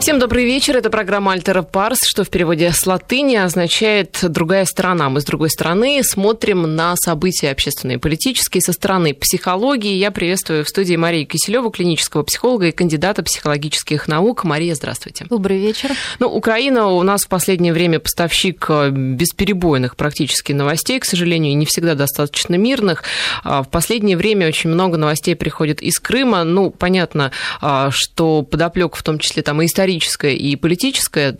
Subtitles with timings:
[0.00, 0.78] Всем добрый вечер.
[0.78, 5.10] Это программа «Альтера Парс», что в переводе с латыни означает «другая сторона».
[5.10, 9.92] Мы с другой стороны смотрим на события общественные и политические со стороны психологии.
[9.92, 14.44] Я приветствую в студии Марию Киселеву, клинического психолога и кандидата психологических наук.
[14.44, 15.26] Мария, здравствуйте.
[15.28, 15.90] Добрый вечер.
[16.18, 21.56] Ну, Украина у нас в последнее время поставщик э, бесперебойных практически новостей, к сожалению, и
[21.56, 23.04] не всегда достаточно мирных.
[23.44, 26.44] А в последнее время очень много новостей приходит из Крыма.
[26.44, 31.36] Ну, понятно, а, что подоплек в том числе там и исторический историческое и политическое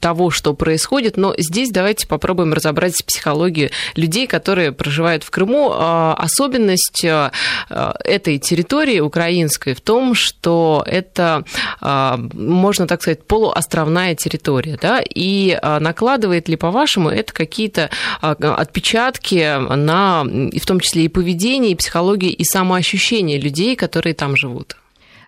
[0.00, 5.70] того, что происходит, но здесь давайте попробуем разобрать психологию людей, которые проживают в Крыму.
[5.72, 7.32] А, особенность а,
[8.04, 11.44] этой территории украинской в том, что это,
[11.80, 20.24] а, можно так сказать, полуостровная территория, да, и накладывает ли, по-вашему, это какие-то отпечатки на,
[20.24, 24.76] в том числе и поведение, и психологию, и самоощущение людей, которые там живут?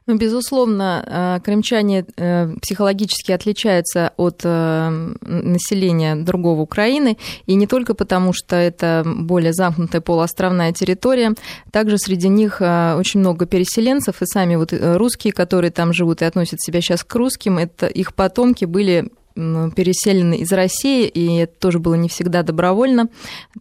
[0.07, 7.95] Ну, безусловно, э, крымчане э, психологически отличаются от э, населения другого Украины, и не только
[7.95, 11.35] потому, что это более замкнутая полуостровная территория,
[11.71, 16.61] также среди них очень много переселенцев, и сами вот русские, которые там живут и относят
[16.61, 21.95] себя сейчас к русским, это их потомки были переселены из России, и это тоже было
[21.95, 23.09] не всегда добровольно.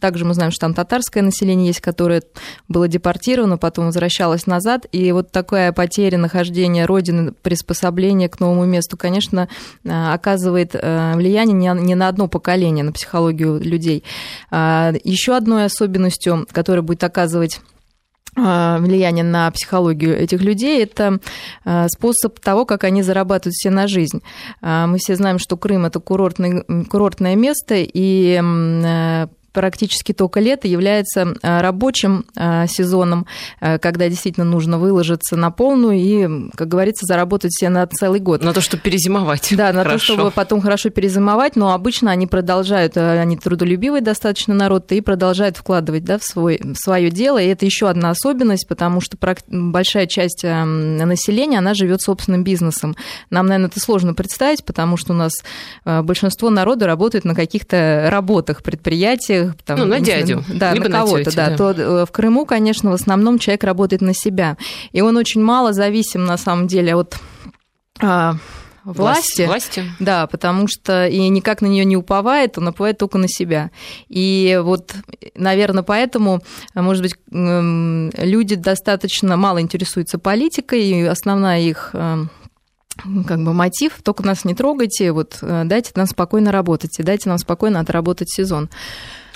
[0.00, 2.22] Также мы знаем, что там татарское население есть, которое
[2.68, 4.86] было депортировано, потом возвращалось назад.
[4.92, 9.48] И вот такая потеря нахождения родины, приспособление к новому месту, конечно,
[9.84, 14.04] э, оказывает э, влияние не на одно поколение, на психологию людей.
[14.50, 17.79] А, Еще одной особенностью, которая будет оказывать а,
[18.36, 21.18] влияние на психологию этих людей, это
[21.64, 24.22] а, способ того, как они зарабатывают себе на жизнь.
[24.60, 28.40] А, мы все знаем, что Крым– это курортный, курортное место, и
[29.52, 33.26] практически только лето является э, рабочим э, сезоном,
[33.60, 38.42] э, когда действительно нужно выложиться на полную и, как говорится, заработать себе на целый год.
[38.42, 39.48] На то, чтобы перезимовать.
[39.56, 39.98] Да, на хорошо.
[39.98, 45.56] то, чтобы потом хорошо перезимовать, но обычно они продолжают, они трудолюбивый достаточно народ, и продолжают
[45.56, 49.16] вкладывать да, в, свой, в свое дело, и это еще одна особенность, потому что
[49.48, 52.96] большая часть населения, она живет собственным бизнесом.
[53.30, 55.32] Нам, наверное, это сложно представить, потому что у нас
[55.84, 60.44] большинство народа работает на каких-то работах, предприятиях, там, ну, на дядю.
[60.48, 61.56] Да, либо на кого-то, да, да.
[61.56, 64.56] То э, в Крыму, конечно, в основном человек работает на себя.
[64.92, 67.16] И он очень мало зависим, на самом деле, от
[68.00, 68.36] а,
[68.84, 69.42] власти.
[69.42, 69.84] Власти.
[69.98, 73.70] Да, потому что и никак на нее не уповает, он уповает только на себя.
[74.08, 74.94] И вот,
[75.34, 76.42] наверное, поэтому,
[76.74, 82.24] может быть, люди достаточно мало интересуются политикой, и основная их э,
[83.26, 87.28] как бы мотив, только нас не трогайте, вот э, дайте нам спокойно работать, и дайте
[87.28, 88.68] нам спокойно отработать сезон.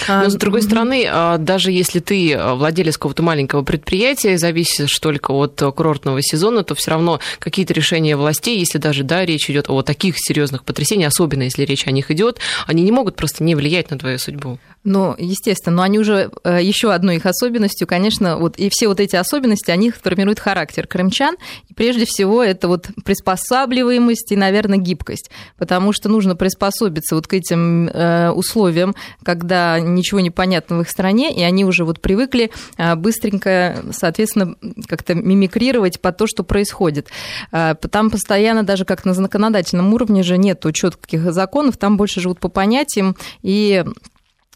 [0.09, 5.61] Но, с другой стороны, а, даже если ты владелец какого-то маленького предприятия, зависишь только от
[5.75, 10.17] курортного сезона, то все равно какие-то решения властей, если даже да, речь идет о таких
[10.19, 13.99] серьезных потрясениях, особенно если речь о них идет, они не могут просто не влиять на
[13.99, 14.59] твою судьбу.
[14.85, 19.01] Ну, естественно, но они уже э, еще одной их особенностью, конечно, вот и все вот
[19.01, 21.37] эти особенности, они формируют характер крымчан.
[21.71, 27.33] И прежде всего это вот приспосабливаемость и, наверное, гибкость, потому что нужно приспособиться вот к
[27.33, 32.51] этим э, условиям, когда ничего не понятно в их стране, и они уже вот привыкли
[32.77, 34.55] э, быстренько, соответственно,
[34.87, 37.09] как-то мимикрировать по то, что происходит.
[37.51, 42.49] Там постоянно даже как на законодательном уровне же нету четких законов, там больше живут по
[42.49, 43.85] понятиям и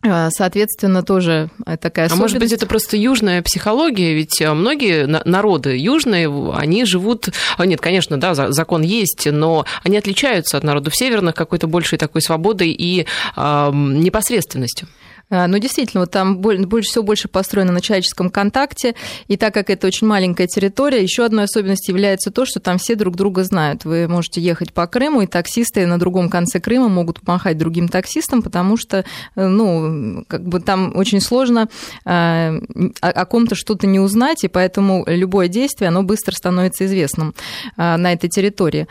[0.01, 1.51] а, соответственно, тоже
[1.81, 2.13] такая особенность.
[2.13, 4.15] А может быть, это просто южная психология?
[4.15, 7.31] Ведь а, многие народы южные, они живут...
[7.57, 12.23] А, нет, конечно, да, закон есть, но они отличаются от народов северных какой-то большей такой
[12.23, 13.07] свободой и
[13.37, 14.87] э, непосредственностью.
[15.31, 18.95] А, ну, действительно, вот там больше всего больше построено на человеческом контакте,
[19.27, 22.95] и так как это очень маленькая территория, еще одной особенностью является то, что там все
[22.95, 23.85] друг друга знают.
[23.85, 28.43] Вы можете ехать по Крыму, и таксисты на другом конце Крыма могут помахать другим таксистам,
[28.43, 29.05] потому что,
[29.37, 31.69] э, ну, как бы там очень сложно
[32.05, 32.55] а,
[33.01, 37.35] о, ком-то что-то не узнать, и поэтому любое действие, оно быстро становится известным
[37.77, 38.87] а, на этой территории.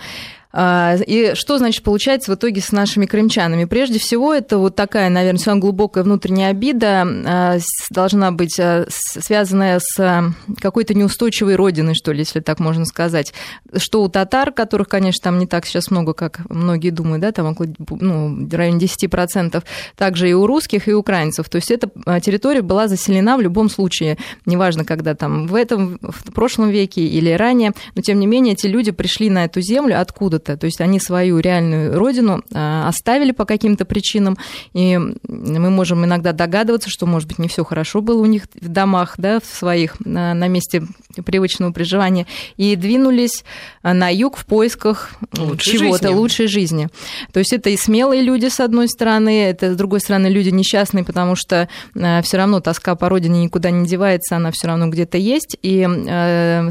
[0.53, 3.65] А, и что, значит, получается в итоге с нашими крымчанами?
[3.65, 7.57] Прежде всего, это вот такая, наверное, самая глубокая внутренняя обида а,
[7.89, 13.33] должна быть а, связанная с какой-то неустойчивой родиной, что ли, если так можно сказать.
[13.75, 17.47] Что у татар, которых, конечно, там не так сейчас много, как многие думают, да, там
[17.47, 19.63] около, ну, в районе 10%,
[19.95, 21.47] также и у русских, и у украинцев.
[21.49, 21.89] То есть эта
[22.19, 27.31] территория была заселена в любом случае, неважно, когда там в этом, в прошлом веке или
[27.31, 30.36] ранее, но тем не менее эти люди пришли на эту землю откуда?
[30.37, 30.57] Откуда-то.
[30.57, 34.37] То есть они свою реальную родину оставили по каким-то причинам,
[34.73, 34.97] и
[35.27, 39.15] мы можем иногда догадываться, что, может быть, не все хорошо было у них в домах,
[39.17, 40.83] да, в своих, на, месте
[41.25, 42.25] привычного проживания,
[42.57, 43.43] и двинулись
[43.83, 45.11] на юг в поисках
[45.57, 46.87] чего-то, лучшей жизни.
[47.33, 51.03] То есть это и смелые люди, с одной стороны, это, с другой стороны, люди несчастные,
[51.03, 55.57] потому что все равно тоска по родине никуда не девается, она все равно где-то есть.
[55.61, 55.81] И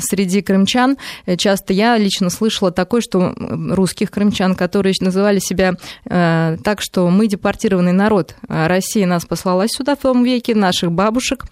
[0.01, 0.97] среди крымчан
[1.37, 3.35] часто я лично слышала такое, что
[3.71, 5.75] русских крымчан, которые называли себя
[6.05, 8.37] э, так, что мы депортированный народ.
[8.49, 11.45] Россия нас послала сюда в том веке, наших бабушек,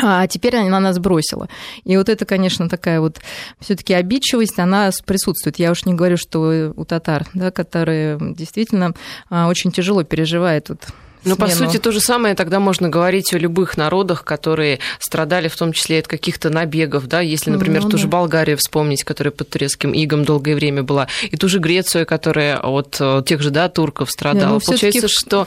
[0.00, 1.48] а теперь она на нас бросила.
[1.84, 3.20] И вот это, конечно, такая вот
[3.60, 5.58] все-таки обидчивость, она присутствует.
[5.58, 8.94] Я уж не говорю, что у татар, да, которые действительно
[9.28, 10.86] а, очень тяжело переживают вот
[11.30, 15.56] ну, по сути, то же самое тогда можно говорить о любых народах, которые страдали в
[15.56, 18.02] том числе от каких-то набегов, да, если, например, ну, ту да.
[18.02, 22.58] же Болгарию вспомнить, которая под турецким игом долгое время была, и ту же Грецию, которая
[22.58, 24.46] от э, тех же, да, турков страдала.
[24.46, 25.46] Да, ну, Получается, что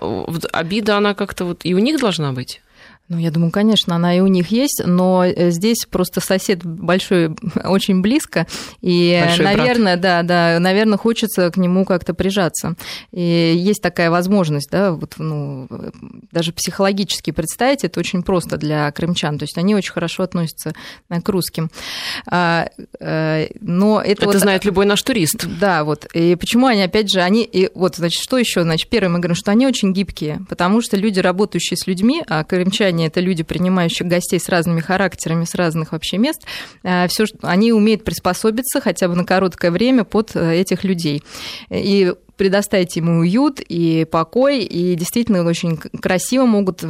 [0.00, 2.60] э, обида, она как-то вот и у них должна быть?
[3.08, 7.36] Ну, я думаю, конечно, она и у них есть, но э, здесь просто сосед большой,
[7.64, 8.46] очень близко,
[8.80, 10.24] и, большой наверное, брат.
[10.26, 12.74] да, да, наверное, хочется к нему как-то прижаться.
[13.10, 15.68] И есть такая возможность, да, вот, ну,
[16.30, 20.72] даже психологически представить, это очень просто для крымчан, то есть они очень хорошо относятся
[21.10, 21.70] э, к русским.
[22.30, 25.46] А, э, но это, это вот, знает любой наш турист.
[25.60, 26.06] Да, вот.
[26.14, 28.62] И почему они, опять же, они, и вот, значит, что еще?
[28.62, 32.44] Значит, первое, мы говорим, что они очень гибкие, потому что люди, работающие с людьми, а
[32.44, 36.42] крымчане крымчане это люди, принимающие гостей с разными характерами, с разных вообще мест,
[36.82, 41.22] э, все, они умеют приспособиться хотя бы на короткое время под э, этих людей.
[41.70, 46.82] И предоставить ему уют и покой, и действительно очень красиво могут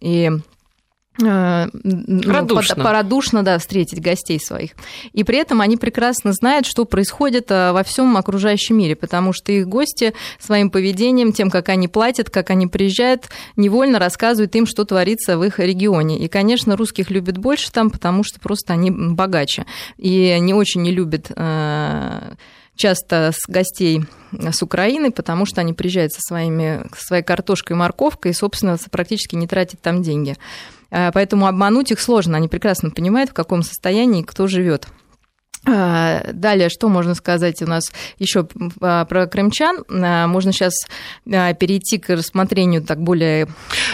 [0.00, 0.30] и
[1.18, 2.74] Радушно.
[2.76, 4.72] Ну, Парадушно, да, встретить гостей своих.
[5.12, 9.52] И при этом они прекрасно знают, что происходит э, во всем окружающем мире, потому что
[9.52, 14.84] их гости своим поведением, тем, как они платят, как они приезжают, невольно рассказывают им, что
[14.84, 16.18] творится в их регионе.
[16.18, 19.64] И, конечно, русских любят больше там, потому что просто они богаче.
[19.96, 22.34] И не очень не любят э,
[22.76, 27.78] часто с гостей с Украины, потому что они приезжают со, своими, со своей картошкой и
[27.78, 30.36] морковкой и, собственно, практически не тратят там деньги.
[30.90, 32.36] Э, поэтому обмануть их сложно.
[32.36, 34.88] Они прекрасно понимают, в каком состоянии кто живет.
[35.68, 37.90] Э, далее, что можно сказать у нас
[38.20, 38.46] еще
[38.80, 39.84] а, про крымчан?
[39.88, 40.74] Э, можно сейчас
[41.24, 43.48] перейти к рассмотрению так более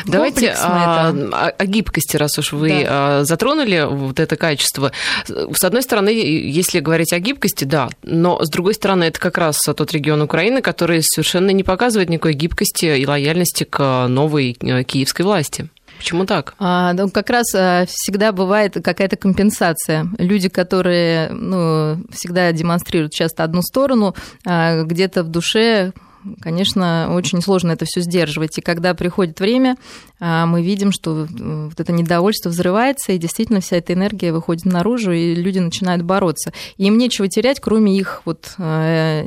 [0.04, 3.24] Давайте о, о гибкости, раз уж вы да.
[3.24, 4.92] затронули вот это качество.
[5.26, 9.58] С одной стороны, если говорить о гибкости, да, но с другой стороны, это как раз
[9.58, 14.52] тот регион Украины, который совершенно не показывает никакой гибкости и лояльности к новой
[14.84, 15.70] киевской власти.
[16.02, 16.54] Почему так?
[16.58, 20.08] А, ну, как раз а, всегда бывает какая-то компенсация.
[20.18, 25.92] Люди, которые ну, всегда демонстрируют часто одну сторону, а, где-то в душе
[26.40, 28.58] конечно, очень сложно это все сдерживать.
[28.58, 29.76] И когда приходит время,
[30.20, 35.12] а, мы видим, что вот это недовольство взрывается, и действительно вся эта энергия выходит наружу,
[35.12, 36.52] и люди начинают бороться.
[36.76, 39.26] И им нечего терять, кроме их вот а,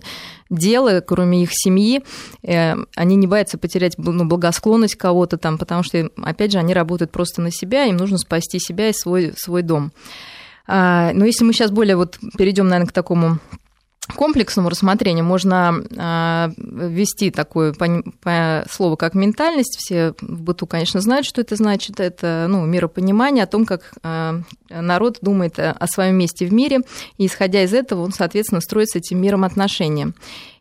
[0.50, 2.04] дела, кроме их семьи,
[2.44, 7.12] э, они не боятся потерять ну, благосклонность кого-то там, потому что, опять же, они работают
[7.12, 9.92] просто на себя, им нужно спасти себя и свой, свой дом.
[10.68, 13.40] А, но если мы сейчас более вот перейдем, наверное, к такому
[14.08, 17.74] комплексному рассмотрению можно а, ввести такое
[18.70, 19.78] слово, как ментальность.
[19.78, 22.00] Все в быту, конечно, знают, что это значит.
[22.00, 26.82] Это ну, миропонимание о том, как а, народ думает о своем месте в мире,
[27.18, 30.14] и исходя из этого он, соответственно, строит с этим миром отношения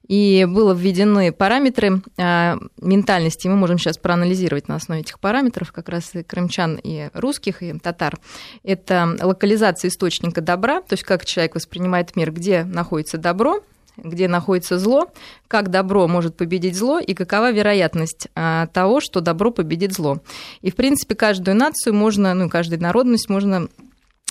[0.06, 3.48] и было введены параметры а, ментальности.
[3.48, 7.72] Мы можем сейчас проанализировать на основе этих параметров как раз и крымчан, и русских, и
[7.78, 8.18] татар.
[8.62, 13.60] Это локализация источника добра, то есть как человек воспринимает мир, где находится добро,
[13.96, 15.10] где находится зло,
[15.48, 20.18] как добро может победить зло и какова вероятность а, того, что добро победит зло.
[20.60, 23.68] И, в принципе, каждую нацию можно, ну, каждую народность можно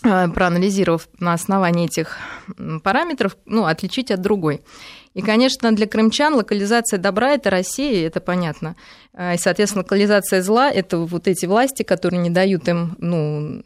[0.04, 2.18] а, проанализировав на основании этих
[2.84, 4.62] параметров, ну, отличить от другой.
[5.14, 8.76] И, конечно, для крымчан локализация добра– это Россия, это понятно.
[9.14, 13.62] А, и, соответственно, локализация зла– это вот эти власти, которые не дают им, ну,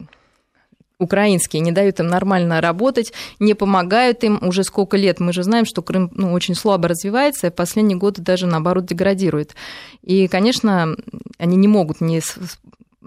[0.98, 5.20] украинские, не дают им нормально работать, не помогают им уже сколько лет.
[5.20, 9.54] Мы же знаем, что Крым ну, очень слабо развивается, и последние годы даже, наоборот, деградирует.
[10.02, 10.96] И, конечно,
[11.38, 12.20] они не могут не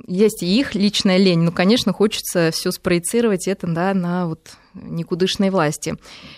[0.08, 5.50] есть и их личная лень, но, конечно, хочется все спроецировать это да, на вот никудышной
[5.50, 5.96] власти.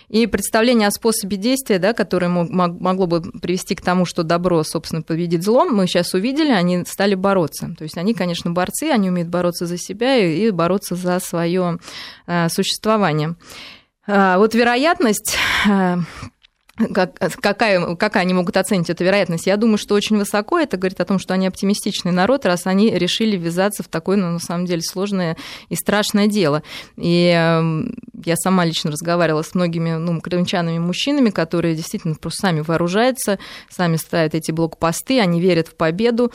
[0.10, 5.02] И представление о способе действия, да, которое могло бы привести к тому, что добро, собственно,
[5.02, 7.74] победит зло, мы сейчас увидели, они стали бороться.
[7.78, 11.80] То есть они, конечно, борцы, они умеют бороться за себя и бороться за свое
[12.28, 13.36] э, существование.
[14.06, 15.38] А, вот вероятность
[15.70, 15.98] э,
[16.76, 19.46] как, какая, какая они могут оценить эту вероятность?
[19.46, 20.58] Я думаю, что очень высоко.
[20.58, 24.32] Это говорит о том, что они оптимистичный народ, раз они решили ввязаться в такое, ну,
[24.32, 25.38] на самом деле, сложное
[25.70, 26.64] и страшное дело.
[26.98, 32.62] И эм, я сама лично разговаривала с многими ну, крымчанами мужчинами, которые действительно просто сами
[32.62, 33.38] вооружаются,
[33.70, 36.32] сами ставят эти блокпосты, они верят в победу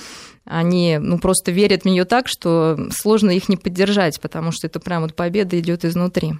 [0.49, 4.81] они ну, просто верят в нее так, что сложно их не поддержать, потому что это
[4.81, 6.35] прям вот победа идет изнутри.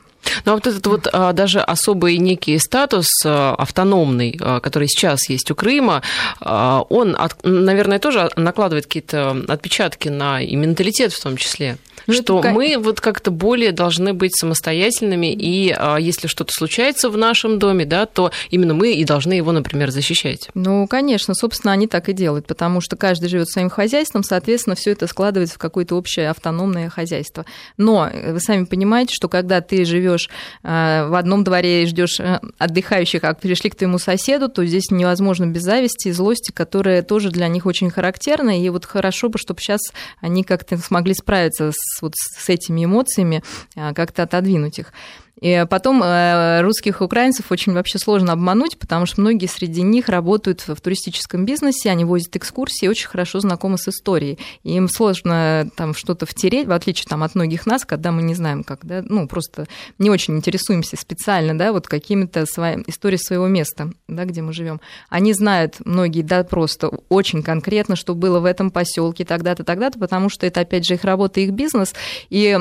[0.45, 5.51] Ну, а вот этот вот а, даже особый некий статус а, автономный, который сейчас есть
[5.51, 6.03] у Крыма,
[6.41, 11.79] он, наверное, тоже накладывает какие-то отпечатки на и менталитет в том числе.
[12.07, 12.51] Ну, что это...
[12.51, 18.07] мы вот как-то более должны быть самостоятельными, и если что-то случается в нашем доме, да,
[18.07, 20.49] то именно мы и должны его, например, защищать.
[20.55, 24.93] Ну, конечно, собственно, они так и делают, потому что каждый живет своим хозяйством, соответственно, все
[24.93, 27.45] это складывается в какое-то общее автономное хозяйство.
[27.77, 30.29] Но э, вы сами понимаете, что когда ты живешь
[30.63, 34.91] э, в одном дворе и ждешь э, отдыхающих, а пришли к твоему соседу, то здесь
[34.91, 38.63] невозможно без зависти и злости, которые тоже для них очень характерны.
[38.63, 39.81] И вот хорошо бы, чтобы сейчас
[40.21, 43.43] они как-то смогли справиться с, вот, с этими эмоциями,
[43.75, 44.93] как-то отодвинуть их.
[45.41, 50.65] И потом э, русских украинцев очень вообще сложно обмануть, потому что многие среди них работают
[50.67, 54.39] в туристическом бизнесе, они возят экскурсии, очень хорошо знакомы с историей.
[54.65, 58.65] Им сложно там что-то втереть, в отличие там, от многих нас, когда мы не знаем,
[58.65, 59.67] как, да, ну, просто
[59.99, 64.81] не очень интересуемся специально, да, вот какими-то своими историей своего места, да, где мы живем.
[65.09, 70.29] Они знают, многие, да, просто очень конкретно, что было в этом поселке тогда-то, тогда-то, потому
[70.29, 71.95] что это, опять же, их работа, их бизнес,
[72.31, 72.59] и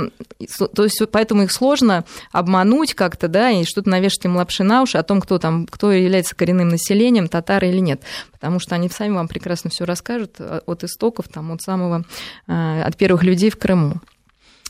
[0.74, 4.81] то есть поэтому их сложно обмануть обмануть как-то, да, и что-то навешать им лапши на
[4.81, 8.01] уши о том, кто там, кто является коренным населением, татары или нет.
[8.31, 12.03] Потому что они сами вам прекрасно все расскажут э, от истоков, там, от самого,
[12.47, 13.95] э, от первых людей в Крыму.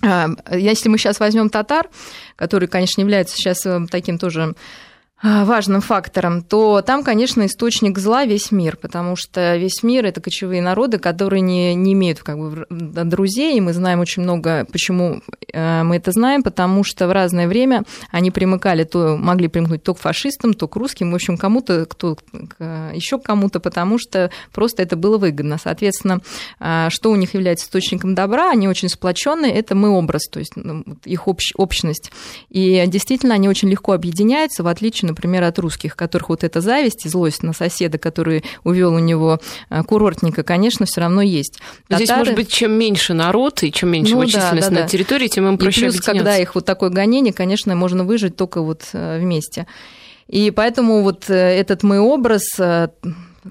[0.04, 1.89] А, если мы сейчас возьмем татар,
[2.36, 4.56] которые, конечно, являются сейчас э, таким тоже а,
[5.24, 10.62] важным фактором, то там, конечно, источник зла весь мир, потому что весь мир это кочевые
[10.62, 15.22] народы, которые не, не имеют как бы друзей, и мы знаем очень много, почему
[15.52, 19.96] э, мы это знаем, потому что в разное время они примыкали, то могли примкнуть то
[19.96, 22.16] к фашистам, то к русским, в общем, кому-то, кто
[22.60, 25.58] еще кому-то, потому что просто это было выгодно.
[25.62, 26.22] Соответственно,
[26.60, 30.56] а, что у них является источником добра, они очень сплоченные, это мы образ, то есть
[30.56, 32.12] ну, их общ, общность.
[32.50, 37.06] И действительно, они очень легко объединяются, в отличие например, от русских, которых вот эта зависть
[37.06, 41.60] и злость на соседа, который увел у него э, курортника, конечно, все равно есть.
[41.88, 42.06] Татары...
[42.06, 44.88] Здесь, может быть, чем меньше народ и чем меньше ну, его да, да, на да.
[44.88, 48.62] территории, тем им проще и плюс, когда их вот такое гонение, конечно, можно выжить только
[48.62, 49.66] вот э, вместе.
[50.28, 52.44] И поэтому вот э, этот мой образ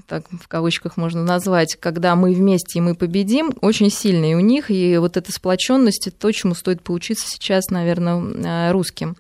[0.07, 4.71] так в кавычках можно назвать, когда мы вместе и мы победим, очень сильный у них,
[4.71, 9.17] и вот эта сплоченность, это то, чему стоит поучиться сейчас, наверное, э, русским.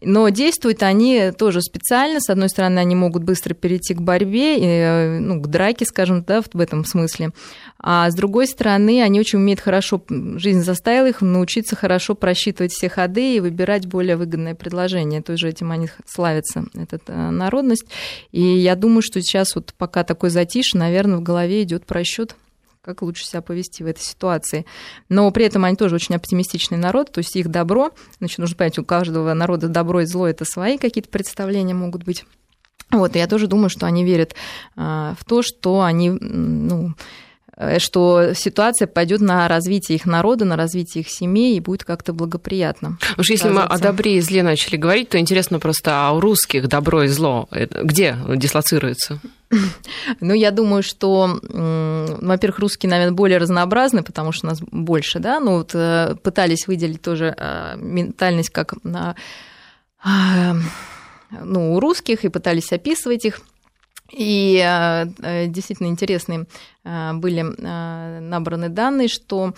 [0.00, 5.18] Но действуют они тоже специально, с одной стороны, они могут быстро перейти к борьбе, э,
[5.18, 7.32] ну, к драке, скажем, да, в этом смысле,
[7.80, 12.88] а с другой стороны, они очень умеют хорошо, жизнь заставила их научиться хорошо просчитывать все
[12.88, 15.22] ходы и выбирать более выгодное предложение.
[15.22, 17.86] Тоже этим они славятся, эта э, народность.
[18.32, 22.34] И я думаю, что сейчас вот пока такой затишье, наверное, в голове идет просчет
[22.80, 24.64] как лучше себя повести в этой ситуации.
[25.10, 28.78] Но при этом они тоже очень оптимистичный народ, то есть их добро, значит, нужно понять,
[28.78, 32.24] у каждого народа добро и зло это свои какие-то представления могут быть.
[32.90, 34.34] Вот, я тоже думаю, что они верят
[34.74, 36.94] а, в то, что они, ну,
[37.78, 42.98] что ситуация пойдет на развитие их народа, на развитие их семей и будет как-то благоприятно.
[43.16, 46.68] Уж если мы о добре и зле начали говорить, то интересно просто, а у русских
[46.68, 49.20] добро и зло где дислоцируется?
[50.20, 55.58] Ну, я думаю, что, во-первых, русские, наверное, более разнообразны, потому что нас больше, да, ну
[55.58, 59.16] вот э, пытались выделить тоже э, ментальность как на
[61.30, 63.40] ну, у русских и пытались описывать их.
[64.10, 64.56] И
[65.48, 66.46] действительно интересные
[66.84, 69.54] были набраны данные, что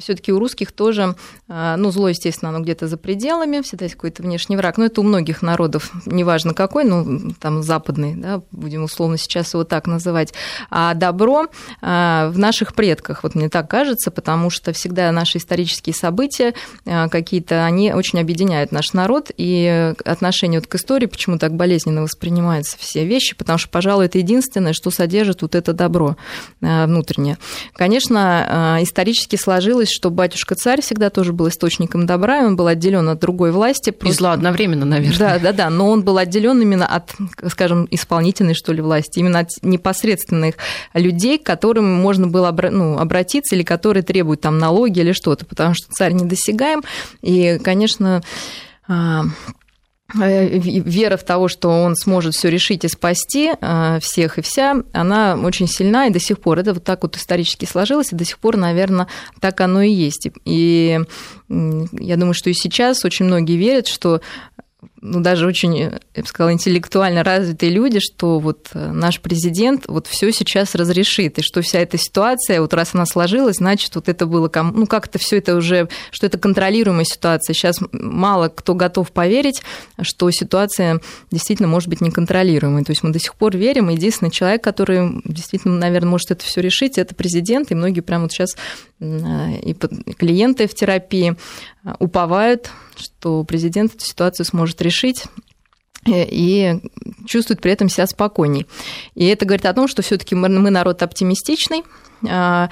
[0.00, 1.16] все-таки у русских тоже,
[1.48, 5.00] а, ну, зло, естественно, оно где-то за пределами, всегда есть какой-то внешний враг, но это
[5.00, 10.34] у многих народов, неважно какой, ну, там, западный, да, будем условно сейчас его так называть,
[10.70, 11.46] а добро
[11.82, 16.54] а, в наших предках, вот мне так кажется, потому что всегда наши исторические события
[16.84, 22.02] а, какие-то, они очень объединяют наш народ, и отношение вот к истории почему так болезненно
[22.02, 26.16] воспринимаются все вещи, потому что, пожалуй, это единственное, что содержит вот это добро
[26.60, 27.38] внутреннее.
[27.74, 33.18] Конечно, исторически сложилось, что батюшка-царь всегда тоже был источником добра, и он был отделен от
[33.18, 33.90] другой власти.
[33.90, 34.14] Просто...
[34.14, 35.18] И зла одновременно, наверное.
[35.18, 37.14] Да, да, да, но он был отделен именно от,
[37.48, 40.56] скажем, исполнительной, что ли, власти, именно от непосредственных
[40.92, 45.74] людей, к которым можно было ну, обратиться или которые требуют там налоги или что-то, потому
[45.74, 46.82] что царь недосягаем,
[47.22, 48.22] и, конечно,
[48.86, 49.24] а,
[50.14, 55.36] вера в того, что он сможет все решить и спасти э, всех и вся, она
[55.36, 56.60] очень сильна и до сих пор.
[56.60, 59.08] Это вот так вот исторически сложилось, и до сих пор, наверное,
[59.40, 60.28] так оно и есть.
[60.44, 61.00] И
[61.48, 64.20] я думаю, что и сейчас очень многие верят, что
[65.06, 70.06] ну, даже очень, я бы сказала, интеллектуально развитые люди, что вот э, наш президент вот
[70.06, 74.26] все сейчас разрешит, и что вся эта ситуация, вот раз она сложилась, значит, вот это
[74.26, 77.54] было, ну, как-то все это уже, что это контролируемая ситуация.
[77.54, 79.62] Сейчас мало кто готов поверить,
[80.02, 82.84] что ситуация действительно может быть неконтролируемой.
[82.84, 86.60] То есть мы до сих пор верим, единственный человек, который действительно, наверное, может это все
[86.60, 88.56] решить, это президент, и многие прямо вот сейчас
[88.98, 89.74] и
[90.18, 91.36] клиенты в терапии
[91.98, 95.24] уповают, что президент эту ситуацию сможет решить
[96.06, 96.80] и
[97.26, 98.66] чувствует при этом себя спокойней.
[99.14, 101.82] И это говорит о том, что все-таки мы народ оптимистичный,
[102.28, 102.70] а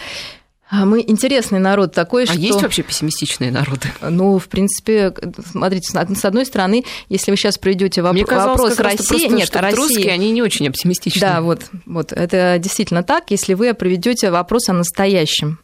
[0.84, 2.36] мы интересный народ такой, а что...
[2.36, 3.88] есть вообще пессимистичные народы?
[4.00, 5.14] Ну, в принципе,
[5.50, 8.14] смотрите, с одной стороны, если вы сейчас придете воп...
[8.14, 9.06] Мне казалось, вопрос России...
[9.06, 9.76] Просто, нет, России...
[9.76, 11.20] русские, они не очень оптимистичны.
[11.20, 13.30] Да, вот, вот, это действительно так.
[13.30, 15.58] Если вы проведете вопрос о настоящем,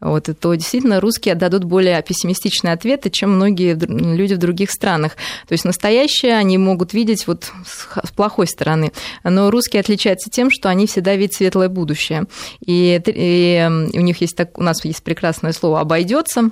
[0.00, 5.12] вот, то действительно русские отдадут более пессимистичные ответы, чем многие люди в других странах.
[5.48, 8.92] То есть настоящее они могут видеть вот с плохой стороны.
[9.22, 12.26] Но русские отличаются тем, что они всегда видят светлое будущее.
[12.64, 16.50] И, и у них есть так у нас есть прекрасное слово обойдется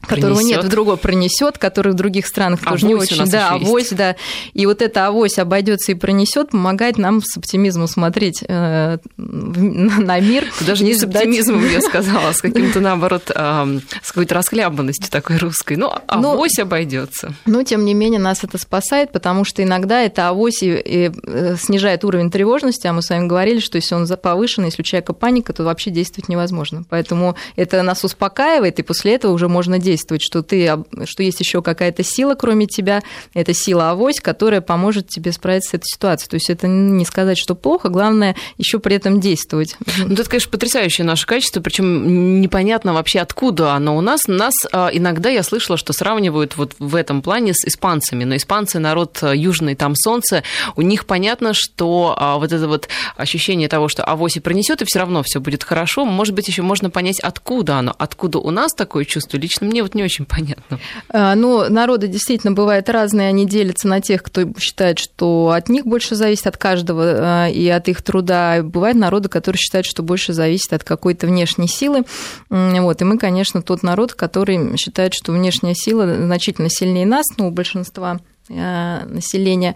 [0.00, 0.56] которого пронесет.
[0.56, 3.24] нет в другой пронесет, который в других странах тоже не очень.
[3.30, 4.16] Да, авось, да.
[4.54, 10.46] И вот эта авось обойдется и пронесет, помогает нам с оптимизмом смотреть э, на мир.
[10.66, 15.76] Даже не с оптимизмом, я сказала, с каким-то, наоборот, э, с какой-то расхлябанностью такой русской.
[15.76, 17.34] Ну, ну авось но, обойдется.
[17.46, 21.56] Но, тем не менее, нас это спасает, потому что иногда это авось и, и э,
[21.58, 25.12] снижает уровень тревожности, а мы с вами говорили, что если он повышен, если у человека
[25.12, 26.84] паника, то вообще действовать невозможно.
[26.88, 30.72] Поэтому это нас успокаивает, и после этого уже можно действовать действовать, что, ты,
[31.04, 33.02] что есть еще какая-то сила, кроме тебя,
[33.34, 36.30] это сила авось, которая поможет тебе справиться с этой ситуацией.
[36.30, 39.76] То есть это не сказать, что плохо, главное еще при этом действовать.
[39.98, 44.26] Ну, это, конечно, потрясающее наше качество, причем непонятно вообще, откуда оно у нас.
[44.26, 48.78] Нас а, иногда я слышала, что сравнивают вот в этом плане с испанцами, но испанцы
[48.78, 50.42] народ а, южный, там солнце,
[50.76, 54.84] у них понятно, что а, вот это вот ощущение того, что авось и пронесет, и
[54.84, 58.72] все равно все будет хорошо, может быть, еще можно понять, откуда оно, откуда у нас
[58.72, 59.36] такое чувство.
[59.36, 60.78] Лично мне мне вот не очень понятно.
[61.08, 65.86] А, ну, народы действительно бывают разные, они делятся на тех, кто считает, что от них
[65.86, 68.62] больше зависит от каждого а, и от их труда.
[68.62, 72.04] Бывают народы, которые считают, что больше зависит от какой-то внешней силы.
[72.50, 73.00] Вот.
[73.00, 77.50] И мы, конечно, тот народ, который считает, что внешняя сила значительно сильнее нас, ну, у
[77.50, 79.74] большинства а, населения.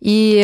[0.00, 0.42] И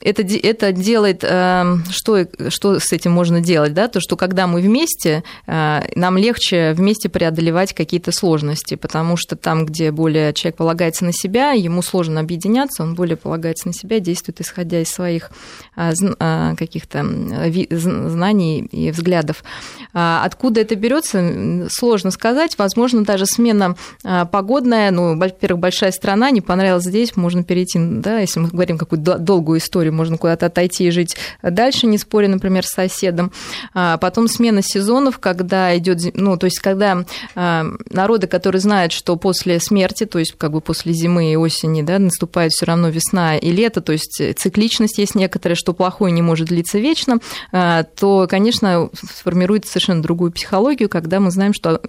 [0.00, 4.60] это, это делает, эм, что, что с этим можно делать, да, то, что когда мы
[4.60, 11.04] вместе, э, нам легче вместе преодолевать какие-то сложности, потому что там, где более человек полагается
[11.04, 15.30] на себя, ему сложно объединяться, он более полагается на себя, действует исходя из своих
[15.76, 17.04] э, э, каких-то
[17.70, 19.42] знаний и взглядов.
[19.92, 22.56] А откуда это берется, сложно сказать.
[22.58, 23.74] Возможно, даже смена
[24.30, 29.18] погодная, ну, во-первых, большая страна, не понравилась здесь, можно перейти, да, если мы говорим какую-то
[29.18, 33.32] долгую историю, можно куда-то отойти и жить дальше, не споря, например, с соседом.
[33.74, 39.16] А потом смена сезонов, когда идет, ну, то есть когда а, народы, которые знают, что
[39.16, 43.36] после смерти, то есть как бы после зимы и осени, да, наступает все равно весна
[43.36, 47.18] и лето, то есть цикличность есть некоторая, что плохое не может длиться вечно,
[47.52, 51.80] а, то, конечно, сформирует совершенно другую психологию, когда мы знаем, что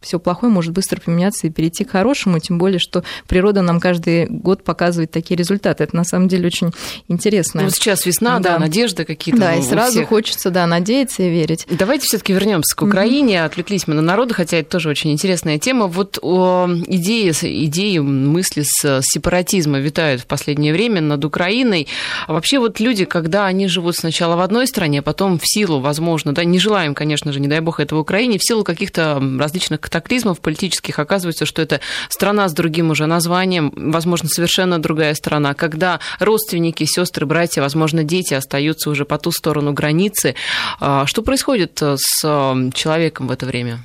[0.00, 4.26] все плохое может быстро поменяться и перейти к хорошему, тем более, что природа нам каждый
[4.26, 5.84] год показывает такие результаты.
[5.84, 6.72] Это на самом деле очень
[7.08, 7.64] интересно интересное.
[7.64, 9.40] Ну, сейчас весна, да, да надежды какие-то.
[9.40, 10.08] Да, и сразу всех.
[10.08, 11.66] хочется, да, надеяться и верить.
[11.68, 13.36] Давайте все-таки вернемся к Украине.
[13.36, 13.44] Mm-hmm.
[13.44, 15.86] Отвлеклись мы на народы, хотя это тоже очень интересная тема.
[15.86, 21.88] Вот о, идеи, идеи, мысли с сепаратизма витают в последнее время над Украиной.
[22.26, 25.80] А вообще вот люди, когда они живут сначала в одной стране, а потом в силу,
[25.80, 29.80] возможно, да, не желаем, конечно же, не дай бог этого Украине, в силу каких-то различных
[29.80, 36.00] катаклизмов политических оказывается, что это страна с другим уже названием, возможно, совершенно другая страна, когда
[36.18, 40.34] родственники, сестры, братья, возможно, дети остаются уже по ту сторону границы.
[40.80, 42.20] А, что происходит э, с
[42.74, 43.78] человеком в это время?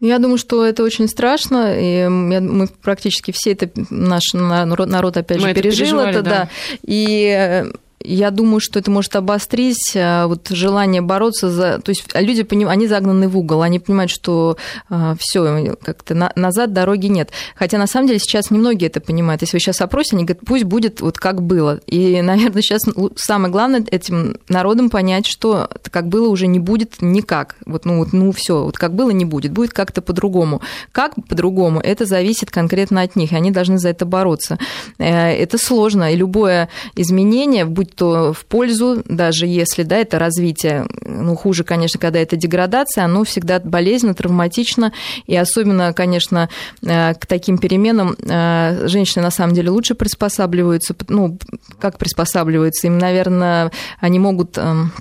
[0.00, 5.48] Я думаю, что это очень страшно, и мы практически все это, наш народ, опять мы
[5.48, 6.30] же, пережил это, да.
[6.30, 6.48] да.
[6.82, 7.66] И
[8.00, 11.80] я думаю, что это может обострить э, вот желание бороться за...
[11.80, 14.56] То есть люди, они загнаны в угол, они понимают, что
[14.88, 17.30] э, все, как-то на, назад дороги нет.
[17.56, 19.42] Хотя на самом деле сейчас немногие это понимают.
[19.42, 21.80] Если вы сейчас опросите, они говорят, пусть будет вот как было.
[21.86, 22.82] И, наверное, сейчас
[23.16, 27.56] самое главное этим народам понять, что как было уже не будет никак.
[27.66, 30.62] Вот, ну, вот, ну все, вот как было не будет, будет как-то по-другому.
[30.92, 34.58] Как по-другому, это зависит конкретно от них, и они должны за это бороться.
[34.98, 40.86] Э, это сложно, и любое изменение, будь то в пользу, даже если да, это развитие,
[41.04, 44.92] ну, хуже, конечно, когда это деградация, оно всегда болезненно, травматично,
[45.26, 46.48] и особенно, конечно,
[46.82, 51.38] э, к таким переменам э, женщины на самом деле лучше приспосабливаются, ну,
[51.80, 53.70] как приспосабливаются, им, наверное,
[54.00, 54.92] они могут эм,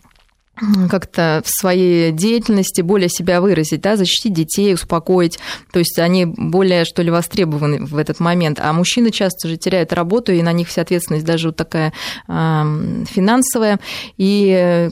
[0.89, 5.39] как-то в своей деятельности более себя выразить, да, защитить детей, успокоить.
[5.71, 8.59] То есть они более, что ли, востребованы в этот момент.
[8.59, 11.93] А мужчины часто же теряют работу, и на них вся ответственность даже вот такая
[12.27, 13.79] э, финансовая.
[14.17, 14.91] И э,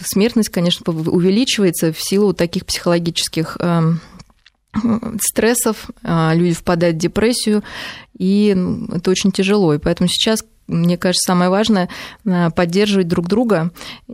[0.00, 3.92] смертность, конечно, увеличивается в силу таких психологических э,
[5.22, 7.64] стрессов, люди впадают в депрессию,
[8.18, 8.54] и
[8.92, 9.72] это очень тяжело.
[9.72, 11.88] И поэтому сейчас мне кажется, самое важное
[12.24, 13.70] э, поддерживать друг друга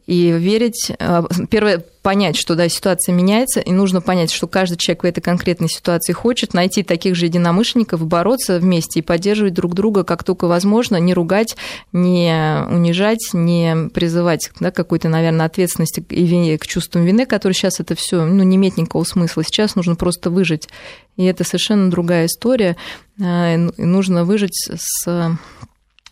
[0.06, 0.92] и верить.
[0.98, 5.20] Э, первое, понять, что да, ситуация меняется, и нужно понять, что каждый человек в этой
[5.20, 10.46] конкретной ситуации хочет найти таких же единомышленников, бороться вместе и поддерживать друг друга как только
[10.46, 11.56] возможно, не ругать,
[11.92, 17.80] не унижать, не призывать да, какой-то, наверное, ответственности и вине, к чувствам вины, которые сейчас
[17.80, 19.44] это все ну, не имеет никакого смысла.
[19.44, 20.68] Сейчас нужно просто выжить.
[21.16, 22.76] И это совершенно другая история.
[23.20, 25.38] Э, нужно выжить с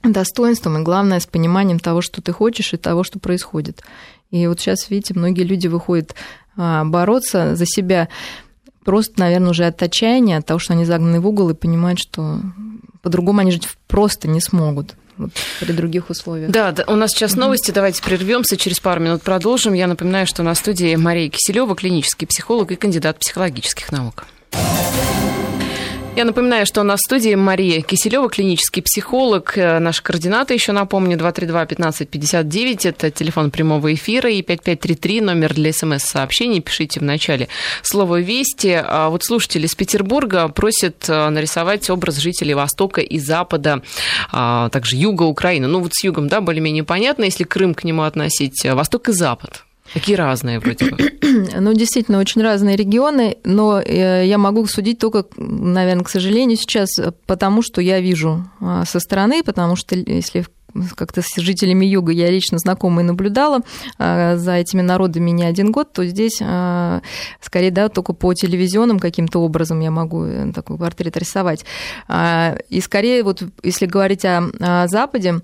[0.02, 3.82] достоинством и, главное, с пониманием того, что ты хочешь и того, что происходит.
[4.30, 6.14] И вот сейчас, видите, многие люди выходят
[6.56, 8.08] а, бороться за себя
[8.84, 12.40] просто, наверное, уже от отчаяния, от того, что они загнаны в угол и понимают, что
[13.02, 16.50] по-другому они жить просто не смогут вот, при других условиях.
[16.50, 19.74] Да, да, у нас сейчас новости, давайте прервемся, через пару минут продолжим.
[19.74, 24.26] Я напоминаю, что на студии Мария Киселева, клинический психолог и кандидат психологических наук.
[26.16, 29.56] Я напоминаю, что у нас в студии Мария Киселева, клинический психолог.
[29.56, 36.60] Э, Наши координаты еще напомню, 232-1559, это телефон прямого эфира, и 5533, номер для смс-сообщений.
[36.60, 37.48] Пишите в начале
[37.82, 38.82] слово «Вести».
[38.84, 43.80] А вот слушатели из Петербурга просят э, нарисовать образ жителей Востока и Запада,
[44.32, 45.68] а также Юга Украины.
[45.68, 48.64] Ну вот с Югом, да, более-менее понятно, если Крым к нему относить.
[48.64, 49.62] Э, Восток и Запад.
[49.92, 50.98] Какие разные вроде бы?
[51.60, 56.90] Ну, действительно, очень разные регионы, но э, я могу судить только, наверное, к сожалению, сейчас,
[57.26, 60.44] потому что я вижу а, со стороны, потому что если
[60.96, 63.60] как-то с жителями юга я лично знакома и наблюдала
[63.98, 67.02] а, за этими народами не один год, то здесь а,
[67.40, 71.64] скорее, да, только по телевизионным каким-то образом я могу э, такой портрет рисовать.
[72.68, 75.40] И скорее, вот если говорить о Западе,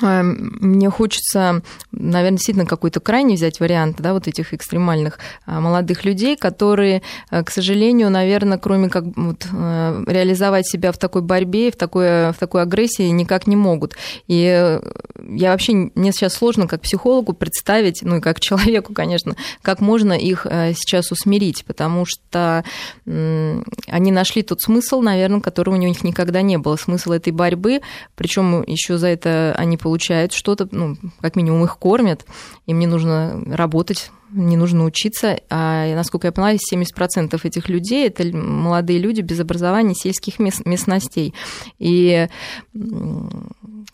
[0.00, 6.36] мне хочется, наверное, действительно какой-то крайний взять вариант, да, вот этих экстремальных а, молодых людей,
[6.36, 11.76] которые, э, к сожалению, наверное, кроме как вот, э, реализовать себя в такой борьбе, в
[11.76, 13.94] такой, в такой агрессии никак не могут.
[14.26, 14.80] И э,
[15.28, 20.14] я вообще, мне сейчас сложно как психологу представить, ну и как человеку, конечно, как можно
[20.14, 22.64] их сейчас усмирить, потому что
[23.04, 27.80] они нашли тот смысл, наверное, которого у них никогда не было, смысл этой борьбы,
[28.16, 32.24] причем еще за это они получают что-то, ну, как минимум их кормят,
[32.66, 35.38] им не нужно работать, не нужно учиться.
[35.48, 41.34] А, насколько я поняла, 70% этих людей– это молодые люди без образования сельских местностей.
[41.78, 42.28] И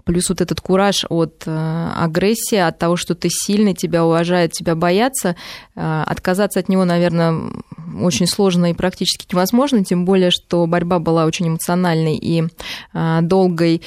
[0.04, 4.74] плюс вот этот кураж от э, агрессии, от того, что ты сильный, тебя уважают, тебя
[4.74, 5.36] боятся,
[5.76, 7.38] э, отказаться от него, наверное,
[8.00, 12.44] очень сложно и практически невозможно, тем более, что борьба была очень эмоциональной и
[12.92, 13.82] э, долгой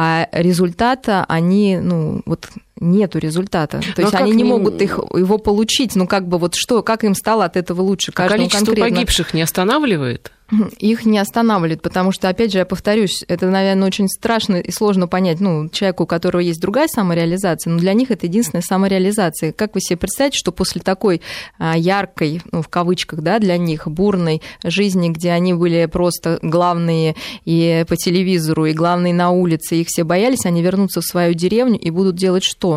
[0.00, 2.48] а результата они, ну, вот
[2.80, 3.80] нету результата.
[3.80, 5.96] То Но есть они не могут их, его получить.
[5.96, 8.12] Ну, как бы вот что, как им стало от этого лучше?
[8.14, 8.96] А количество конкретно.
[8.96, 10.32] погибших не останавливает?
[10.78, 15.06] их не останавливает, потому что, опять же, я повторюсь, это, наверное, очень страшно и сложно
[15.06, 19.52] понять, ну, человеку, у которого есть другая самореализация, но для них это единственная самореализация.
[19.52, 21.20] Как вы себе представляете, что после такой
[21.58, 27.14] а, яркой, ну, в кавычках, да, для них бурной жизни, где они были просто главные
[27.44, 31.78] и по телевизору, и главные на улице, их все боялись, они вернутся в свою деревню
[31.78, 32.67] и будут делать что?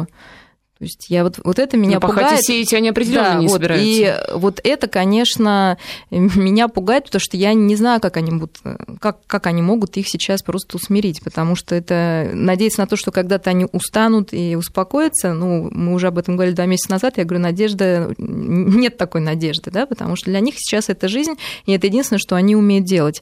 [0.81, 2.41] То есть я вот, вот это меня Но ну, пугает.
[2.41, 3.85] сеять они определенно да, не вот, собираются.
[3.87, 5.77] И вот это, конечно,
[6.09, 8.57] меня пугает, потому что я не знаю, как они, будут,
[8.99, 13.11] как, как они могут их сейчас просто усмирить, потому что это надеяться на то, что
[13.11, 17.25] когда-то они устанут и успокоятся, ну, мы уже об этом говорили два месяца назад, я
[17.25, 21.33] говорю, надежда, нет такой надежды, да, потому что для них сейчас это жизнь,
[21.67, 23.21] и это единственное, что они умеют делать.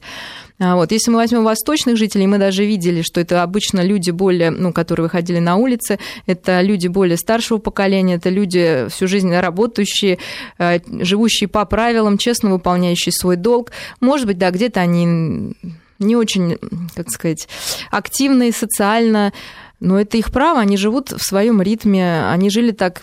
[0.60, 0.92] А вот.
[0.92, 5.04] Если мы возьмем восточных жителей, мы даже видели, что это обычно люди более, ну, которые
[5.04, 10.18] выходили на улицы, это люди более старшего поколения, это люди всю жизнь работающие,
[10.58, 13.72] э, живущие по правилам, честно выполняющие свой долг.
[14.00, 15.54] Может быть, да, где-то они
[15.98, 16.58] не очень,
[16.94, 17.48] как сказать,
[17.90, 19.32] активные социально,
[19.80, 23.02] но это их право, они живут в своем ритме, они жили так,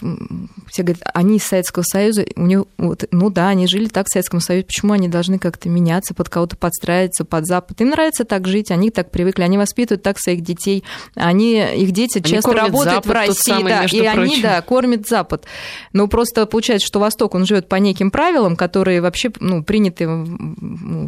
[0.67, 4.11] все говорят, они из Советского Союза, у них, вот, ну да, они жили так в
[4.11, 7.81] Советском Союзе, почему они должны как-то меняться, под кого-то подстраиваться, под Запад?
[7.81, 10.83] Им нравится так жить, они так привыкли, они воспитывают так своих детей,
[11.15, 14.21] они, их дети они часто работают Запад, в России, самый, да, и прочим.
[14.21, 15.45] они, да, кормят Запад.
[15.93, 20.05] Но просто получается, что Восток, он живет по неким правилам, которые вообще ну, приняты,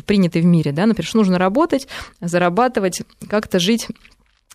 [0.06, 1.88] приняты в мире, да, например, что нужно работать,
[2.22, 3.88] зарабатывать, как-то жить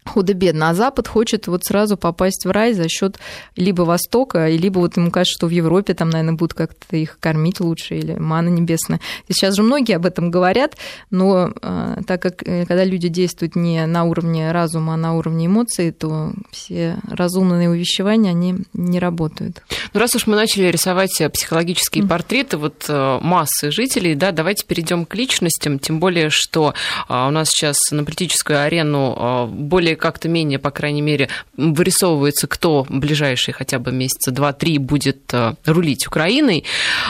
[0.04, 3.18] худо-бедно, а Запад хочет вот сразу попасть в рай за счет
[3.56, 7.60] либо Востока, либо вот ему кажется, что в Европе там, наверное, будут как-то их кормить
[7.60, 9.00] лучше, или мана небесная.
[9.28, 10.76] Сейчас же многие об этом говорят,
[11.10, 15.46] но э, так как э, когда люди действуют не на уровне разума, а на уровне
[15.46, 19.62] эмоций, то все разумные увещевания, они не работают.
[19.92, 22.08] Ну, раз уж мы начали рисовать психологические mm-hmm.
[22.08, 26.74] портреты вот э, массы жителей, да, давайте перейдем к личностям, тем более, что
[27.08, 32.90] у нас сейчас на политическую арену более как-то менее, по крайней мере, вырисовывается, кто в
[32.90, 36.64] ближайшие хотя бы месяца два-три будет э, рулить Украиной.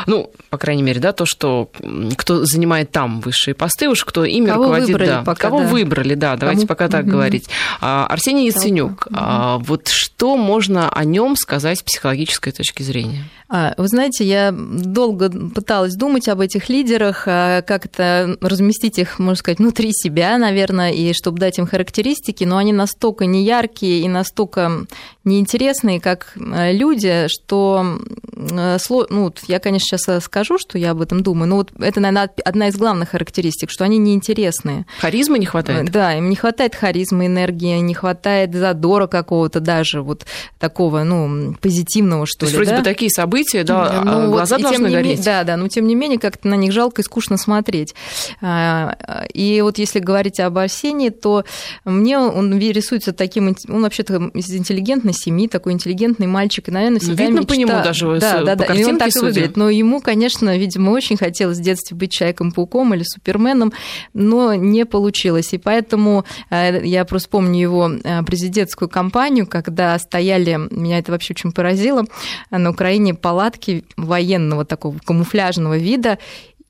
[0.07, 1.71] Ну, по крайней мере, да, то, что
[2.17, 5.23] кто занимает там высшие посты, уж кто ими Кого руководит, выбрали да.
[5.23, 5.67] пока, Кого да.
[5.69, 6.69] выбрали, да, давайте Кому?
[6.69, 7.11] пока так Мгм.
[7.13, 7.49] говорить.
[7.81, 9.17] А, Арсений Яценюк, Мгм.
[9.19, 13.25] а, вот что можно о нем сказать с психологической точки зрения?
[13.49, 19.37] А, Вы знаете, я долго пыталась думать об этих лидерах, а, как-то разместить их, можно
[19.37, 24.87] сказать, внутри себя, наверное, и чтобы дать им характеристики, но они настолько неяркие и настолько
[25.25, 27.99] неинтересные, как э, люди, что
[28.37, 28.79] э,
[29.11, 32.69] ну, я, конечно, сейчас скажу, что я об этом думаю, но вот это, наверное, одна
[32.69, 34.85] из главных характеристик, что они неинтересные.
[35.01, 35.91] Харизмы не хватает?
[35.91, 40.27] Да, им не хватает харизмы, энергии, не хватает задора какого-то даже вот
[40.59, 42.79] такого, ну, позитивного, что То есть ли, вроде да?
[42.79, 45.07] бы такие события, да, а Ну, вот, глаза должны гореть.
[45.07, 47.95] менее- Да, да, но тем не менее как-то на них жалко и скучно смотреть.
[48.43, 48.97] А,
[49.33, 51.45] И вот если говорить об Арсении, то
[51.85, 57.25] мне он рисуется таким, он вообще-то из интеллигентной семьи, такой интеллигентный мальчик, и, наверное, всегда
[57.25, 59.57] видно по мечта- нему даже, да, с- да, по да, и он так и выглядит.
[59.57, 63.73] Но ему, конечно, видимо, очень хотелось в детстве быть Человеком-пауком или Суперменом,
[64.13, 65.53] но не получилось.
[65.53, 71.35] И поэтому э, я просто помню его э, президентскую кампанию, когда стояли, меня это вообще
[71.35, 72.05] очень поразило,
[72.51, 76.19] на Украине палатки военного такого камуфляжного вида,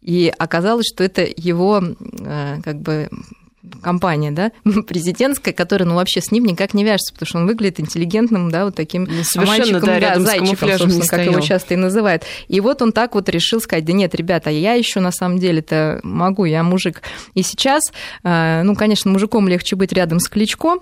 [0.02, 3.08] и оказалось, что это его э, как бы
[3.82, 4.52] компания, да,
[4.86, 8.64] президентская, которая, ну, вообще с ним никак не вяжется, потому что он выглядит интеллигентным, да,
[8.64, 12.24] вот таким Ну, совершенно, мальчиком, да, рядом с зайчиком, собственно, как его часто и называют.
[12.48, 16.00] И вот он так вот решил сказать, да нет, ребята, я еще на самом деле-то
[16.02, 17.02] могу, я мужик.
[17.34, 17.82] И сейчас,
[18.22, 20.78] э, ну, конечно, мужиком легче быть рядом с Кличко,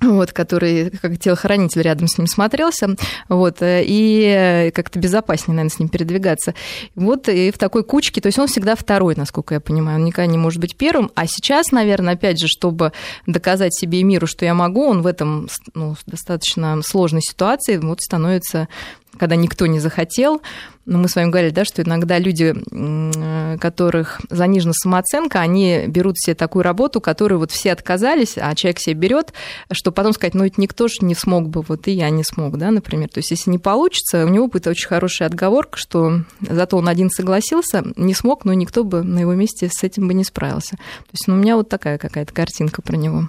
[0.00, 2.96] вот, который как телохранитель рядом с ним смотрелся,
[3.28, 6.54] вот, э, и как-то безопаснее, наверное, с ним передвигаться.
[6.94, 10.30] Вот, и в такой кучке, то есть он всегда второй, насколько я понимаю, он никогда
[10.30, 12.92] не может быть первым, а сейчас, наверное, опять же, чтобы
[13.26, 18.00] доказать себе и миру, что я могу, он в этом ну, достаточно сложной ситуации вот
[18.00, 18.68] становится
[19.18, 20.42] когда никто не захотел.
[20.86, 26.18] Но мы с вами говорили, да, что иногда люди, м, которых занижена самооценка, они берут
[26.18, 29.32] себе такую работу, которую вот все отказались, а человек себе берет,
[29.70, 32.56] что потом сказать, ну, это никто же не смог бы, вот и я не смог,
[32.56, 33.08] да, например.
[33.08, 37.10] То есть, если не получится, у него будет очень хорошая отговорка, что зато он один
[37.10, 40.76] согласился, не смог, но никто бы на его месте с этим бы не справился.
[40.76, 43.28] То есть, ну, у меня вот такая какая-то картинка про него.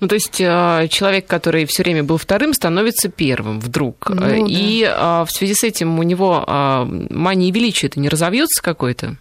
[0.00, 4.10] Ну, то есть э, человек, который все время был вторым, становится первым вдруг.
[4.10, 4.36] Ну, Э, да.
[4.46, 9.16] И э, в связи с этим у него э, мания величия это не разовьется какой-то?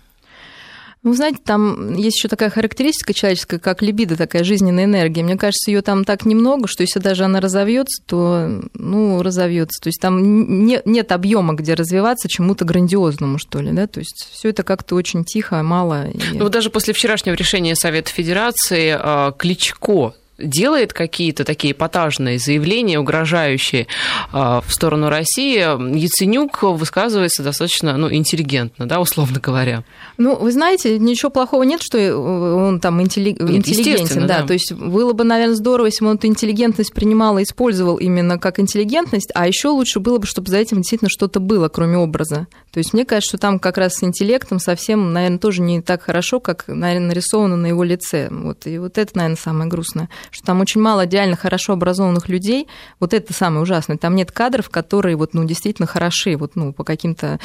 [1.06, 5.22] Ну, знаете, там есть еще такая характеристика человеческая, как либидо, такая жизненная энергия.
[5.22, 9.82] Мне кажется, ее там так немного, что если даже она разовьется, то, ну, разовьется.
[9.84, 13.86] То есть там не- нет объема, где развиваться чему-то грандиозному, что ли, да.
[13.88, 16.08] То есть все это как-то очень тихо, мало.
[16.08, 20.14] и- Ну, вот даже после вчерашнего решения Совета Федерации э, Кличко
[20.44, 23.88] делает какие-то такие эпатажные заявления, угрожающие
[24.32, 29.84] э, в сторону России, Яценюк высказывается достаточно ну, интеллигентно, да, условно говоря.
[30.18, 34.42] Ну, вы знаете, ничего плохого нет, что он там интелли- интеллигентен, естественно, да.
[34.42, 34.48] да.
[34.48, 38.38] То есть было бы, наверное, здорово, если бы он эту интеллигентность принимал и использовал именно
[38.38, 42.48] как интеллигентность, а еще лучше было бы, чтобы за этим действительно что-то было, кроме образа.
[42.72, 46.04] То есть мне кажется, что там как раз с интеллектом совсем, наверное, тоже не так
[46.04, 48.30] хорошо, как, наверное, нарисовано на его лице.
[48.32, 48.66] Вот.
[48.66, 52.68] И вот это, наверное, самое грустное, что там очень мало идеально хорошо образованных людей.
[53.00, 53.98] Вот это самое ужасное.
[53.98, 57.40] Там нет кадров, которые вот, ну, действительно хороши вот, ну, по каким-то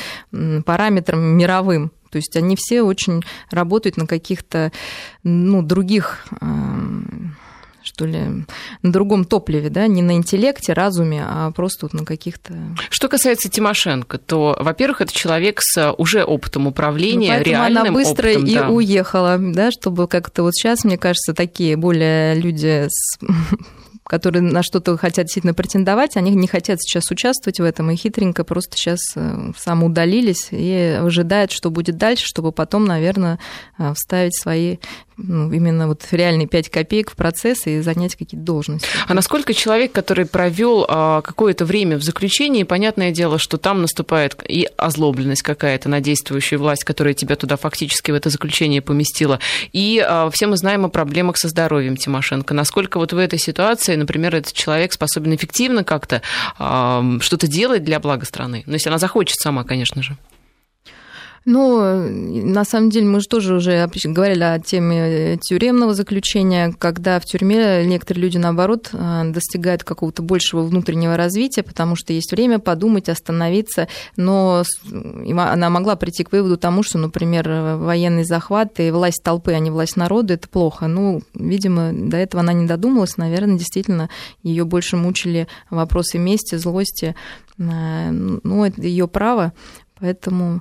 [0.65, 1.93] параметрам мировым.
[2.11, 4.73] То есть они все очень работают на каких-то
[5.23, 6.27] ну, других
[7.89, 8.45] что ли,
[8.83, 12.55] на другом топливе, да, не на интеллекте, разуме, а просто вот на каких-то...
[12.91, 18.31] Что касается Тимошенко, то, во-первых, это человек с уже опытом управления, ну, реальным она быстро
[18.31, 18.69] опытом, и да.
[18.69, 23.19] уехала, да, чтобы как-то вот сейчас, мне кажется, такие более люди с
[24.09, 28.43] которые на что-то хотят действительно претендовать, они не хотят сейчас участвовать в этом и хитренько
[28.43, 33.39] просто сейчас э, самоудалились и ожидают, что будет дальше, чтобы потом, наверное,
[33.79, 34.79] э, вставить свои
[35.19, 38.89] ну, именно вот реальные 5 копеек в процесс и занять какие-то должности.
[39.07, 44.37] А насколько человек, который провел а, какое-то время в заключении, понятное дело, что там наступает
[44.49, 49.41] и озлобленность какая-то на действующую власть, которая тебя туда фактически в это заключение поместила,
[49.73, 52.55] и а, все мы знаем о проблемах со здоровьем Тимошенко.
[52.55, 56.23] Насколько вот в этой ситуации, например, этот человек способен эффективно как-то
[56.59, 58.63] а, что-то делать для блага страны?
[58.67, 60.17] Ну, если она захочет сама, конечно же.
[61.51, 67.25] Ну, на самом деле, мы же тоже уже говорили о теме тюремного заключения, когда в
[67.25, 73.09] тюрьме некоторые люди, наоборот, э, достигают какого-то большего внутреннего развития, потому что есть время подумать,
[73.09, 74.63] остановиться, но
[75.25, 79.71] она могла прийти к выводу тому, что, например, военный захват и власть толпы, а не
[79.71, 80.87] власть народа, это плохо.
[80.87, 84.11] Ну, видимо, до этого она не додумалась, наверное, действительно,
[84.43, 87.15] ее больше мучили вопросы мести, злости,
[87.57, 89.55] э, ну, это ее право,
[89.99, 90.61] поэтому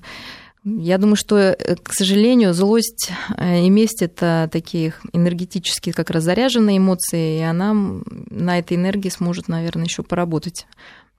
[0.68, 6.24] я думаю, что, э, к сожалению, злость э, и месть– это такие энергетически как раз
[6.24, 10.68] заряженные эмоции, и она на этой энергии сможет, наверное, еще поработать.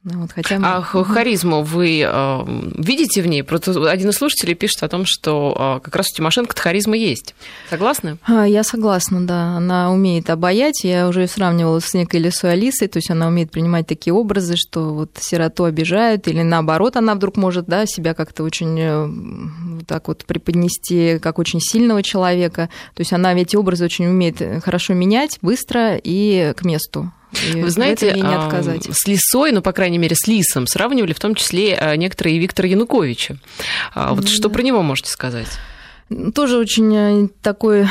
[0.04, 0.66] Ну вот, хотя мы...
[0.68, 2.44] А харизму вы э,
[2.78, 3.42] видите в ней?
[3.42, 7.34] Просто один из слушателей пишет о том, что э, как раз у Тимошенко харизма есть.
[7.68, 8.16] Согласны?
[8.24, 9.56] А, я согласна, да.
[9.56, 10.84] Она умеет обаять.
[10.84, 14.94] Я уже сравнивала с некой Лисой Алисой, то есть она умеет принимать такие образы, что
[14.94, 20.06] вот сироту обижают, или наоборот, она вдруг может да, себя как-то очень э, вот так
[20.06, 22.68] вот преподнести, как очень сильного человека.
[22.94, 27.12] То есть она эти образы очень умеет хорошо менять, быстро и к месту.
[27.32, 28.88] И Вы знаете, не отказать.
[28.90, 32.68] с лисой, ну, по крайней мере, с лисом сравнивали в том числе а, некоторые Виктора
[32.68, 33.36] Януковича.
[33.94, 34.28] А вот mm-hmm.
[34.28, 35.48] что про него можете сказать?
[36.34, 37.86] Тоже очень э, такой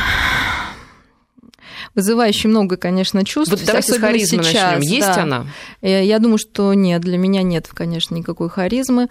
[1.97, 3.51] вызывающий много, конечно, чувств.
[3.51, 4.91] Вот давайте с харизмы сейчас, начнем.
[4.93, 5.23] Есть да.
[5.23, 5.45] она?
[5.81, 9.09] Э, я думаю, что нет, для меня нет, конечно, никакой харизмы.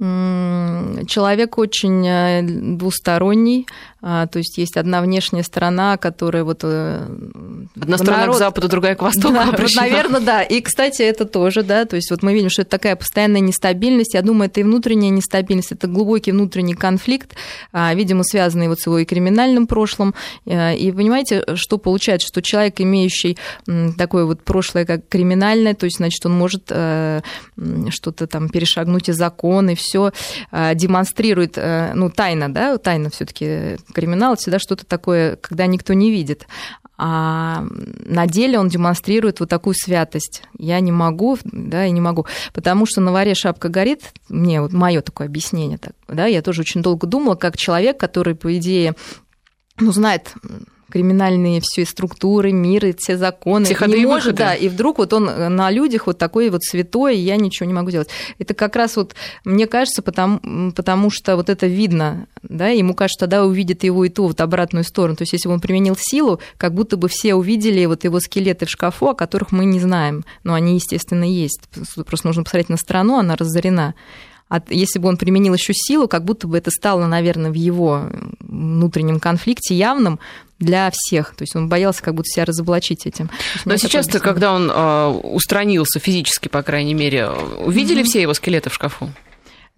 [0.00, 3.66] Человек очень э, двусторонний,
[4.00, 6.60] а, то есть есть одна внешняя сторона, которая вот...
[6.62, 7.08] Э,
[7.74, 8.36] одна сторона народ...
[8.36, 9.34] к западу, другая к востоку.
[9.34, 10.42] Да, вот, наверное, да.
[10.42, 14.14] И, кстати, это тоже, да, то есть вот мы видим, что это такая постоянная нестабильность.
[14.14, 17.34] Я думаю, это и внутренняя нестабильность, это глубокий внутренний конфликт,
[17.72, 20.14] а, видимо, связанный вот с его и криминальным прошлым.
[20.46, 23.36] И понимаете, что получается, что человек, имеющий
[23.96, 29.70] такое вот прошлое как криминальное, то есть, значит, он может что-то там перешагнуть и закон,
[29.70, 30.12] и все
[30.50, 35.94] э, демонстрирует, э, ну, тайна, да, тайна все таки криминал, всегда что-то такое, когда никто
[35.94, 36.46] не видит.
[37.00, 37.64] А
[38.06, 40.42] на деле он демонстрирует вот такую святость.
[40.58, 42.26] Я не могу, да, я не могу.
[42.52, 46.62] Потому что на варе шапка горит, мне вот мое такое объяснение, так, да, я тоже
[46.62, 48.94] очень долго думала, как человек, который, по идее,
[49.78, 50.34] ну, знает
[50.90, 53.66] криминальные все структуры, миры, все законы.
[53.66, 54.38] Не и может, выходы.
[54.38, 57.74] да, и вдруг вот он на людях вот такой вот святой, и я ничего не
[57.74, 58.08] могу делать.
[58.38, 63.20] Это как раз вот, мне кажется, потому, потому что вот это видно, да, ему кажется,
[63.20, 65.16] тогда увидит его и ту вот обратную сторону.
[65.16, 68.66] То есть если бы он применил силу, как будто бы все увидели вот его скелеты
[68.66, 70.24] в шкафу, о которых мы не знаем.
[70.44, 71.60] Но они, естественно, есть.
[72.06, 73.94] Просто нужно посмотреть на страну, она разорена.
[74.48, 78.04] А если бы он применил еще силу, как будто бы это стало, наверное, в его
[78.40, 80.18] внутреннем конфликте явным,
[80.58, 81.34] для всех.
[81.34, 83.30] То есть он боялся как будто себя разоблачить этим.
[83.64, 88.06] Но сейчас-то, когда он э, устранился физически, по крайней мере, увидели mm-hmm.
[88.06, 89.10] все его скелеты в шкафу?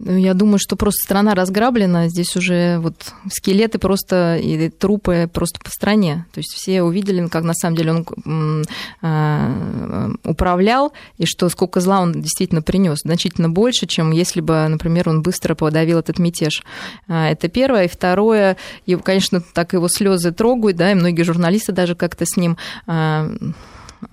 [0.02, 5.60] Ну, я думаю, что просто страна разграблена, здесь уже вот скелеты просто и трупы просто
[5.60, 6.24] по стране.
[6.32, 8.64] То есть все увидели, как на самом деле он
[9.02, 15.10] а, управлял, и что сколько зла он действительно принес, значительно больше, чем если бы, например,
[15.10, 16.62] он быстро подавил этот мятеж.
[17.06, 17.84] А, это первое.
[17.84, 18.56] И второе,
[19.04, 22.56] конечно, так его слезы трогают, да, и многие журналисты даже как-то с ним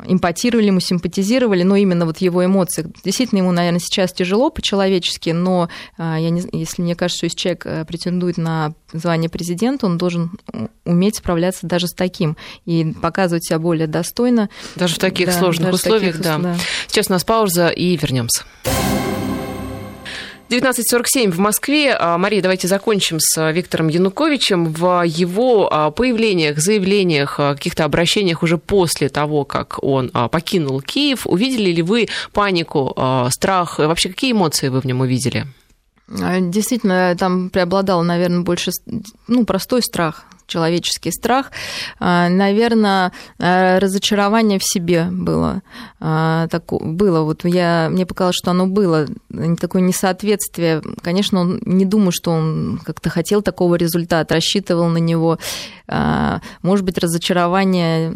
[0.05, 2.91] импатировали ему, симпатизировали, но именно вот его эмоции.
[3.03, 7.37] Действительно, ему, наверное, сейчас тяжело по-человечески, но а, я не, если мне кажется, что если
[7.37, 10.31] человек э, претендует на звание президента, он должен
[10.85, 14.49] уметь справляться даже с таким и показывать себя более достойно.
[14.75, 16.37] Даже в таких да, сложных условиях, таких, да.
[16.37, 16.55] да.
[16.87, 18.43] Сейчас у нас пауза и вернемся.
[20.49, 21.93] 19.47 в Москве.
[21.93, 24.71] А, Мария, давайте закончим с а, Виктором Януковичем.
[24.71, 31.71] В его а, появлениях, заявлениях, каких-то обращениях уже после того, как он покинул Киев, увидели
[31.71, 32.95] ли вы панику,
[33.29, 33.79] страх?
[33.79, 35.45] Вообще, какие эмоции вы в нем увидели?
[36.09, 38.71] А, действительно, там преобладал, наверное, больше
[39.27, 41.51] ну, простой страх, человеческий страх.
[41.99, 45.61] А, наверное, а, разочарование в себе было.
[45.99, 47.21] было.
[47.21, 49.07] Вот я, мне показалось, что оно было.
[49.59, 50.81] Такое несоответствие.
[51.01, 55.39] Конечно, он не думаю, что он как-то хотел такого результата, рассчитывал на него.
[56.61, 58.13] Может быть, разочарование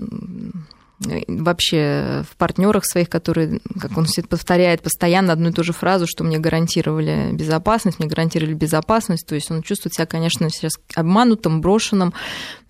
[1.27, 6.23] вообще в партнерах своих, которые, как он повторяет постоянно одну и ту же фразу, что
[6.23, 12.13] мне гарантировали безопасность, мне гарантировали безопасность, то есть он чувствует себя, конечно, сейчас обманутым, брошенным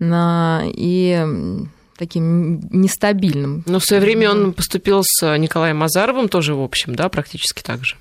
[0.01, 1.27] и
[1.97, 3.63] таким нестабильным.
[3.67, 7.85] Но в свое время он поступил с Николаем Азаровым тоже, в общем, да, практически так
[7.85, 7.95] же.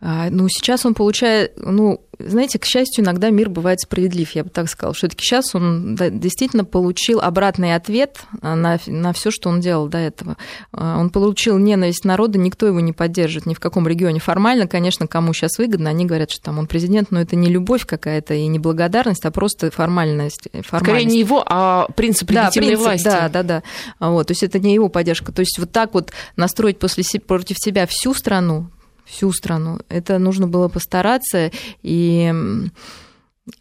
[0.00, 4.50] А, ну, сейчас он получает, ну, знаете, к счастью, иногда мир бывает справедлив, я бы
[4.50, 4.94] так сказала.
[4.94, 9.98] Все-таки сейчас он действительно получил обратный ответ а, на, на все, что он делал до
[9.98, 10.36] этого.
[10.72, 14.20] А, он получил ненависть народа, никто его не поддержит ни в каком регионе.
[14.20, 17.86] Формально, конечно, кому сейчас выгодно, они говорят, что там он президент, но это не любовь
[17.86, 20.48] какая-то и не благодарность, а просто формальность.
[20.62, 20.84] формальность.
[20.84, 23.04] Скорее не его, а принцип легитимной да, принцип, власти.
[23.04, 23.62] Да, да, да.
[24.00, 25.32] Вот, то есть это не его поддержка.
[25.32, 28.68] То есть вот так вот настроить после, против себя всю страну,
[29.04, 29.78] всю страну.
[29.88, 31.50] Это нужно было постараться,
[31.82, 32.32] и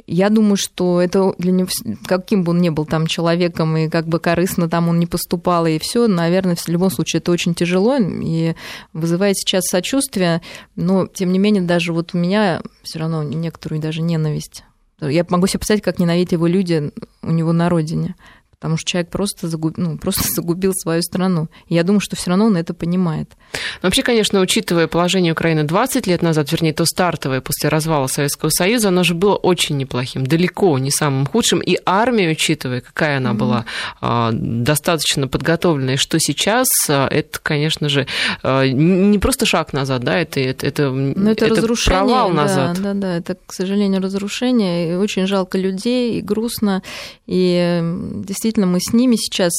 [0.08, 1.70] я думаю, что это для него,
[2.06, 5.66] каким бы он ни был там человеком, и как бы корыстно там он не поступал,
[5.66, 8.56] и все, наверное, в любом случае это очень тяжело, и
[8.94, 10.41] вызывает сейчас сочувствие,
[10.76, 14.64] но, тем не менее, даже вот у меня все равно некоторую даже ненависть.
[15.02, 16.91] Я могу себе представить, как ненавидят его люди
[17.22, 18.16] у него на родине
[18.64, 21.49] потому что человек просто, загуб, ну, просто загубил свою страну.
[21.68, 23.30] И я думаю, что все равно он это понимает.
[23.82, 28.49] Но вообще, конечно, учитывая положение Украины 20 лет назад, вернее, то стартовое после развала Советского
[28.49, 31.59] Союза, оно же было очень неплохим, далеко не самым худшим.
[31.59, 33.34] И армия, учитывая, какая она mm-hmm.
[33.34, 33.66] была
[33.99, 38.07] а, достаточно подготовленная, что сейчас, а, это, конечно же,
[38.43, 42.78] а, не просто шаг назад, да, это, это, это, Но это, это разрушение, провал назад.
[42.78, 44.93] Да, да, да, это, к сожалению, разрушение.
[44.93, 46.82] И очень жалко людей, и грустно,
[47.28, 47.82] и
[48.26, 49.51] действительно действительно мы с ними сейчас,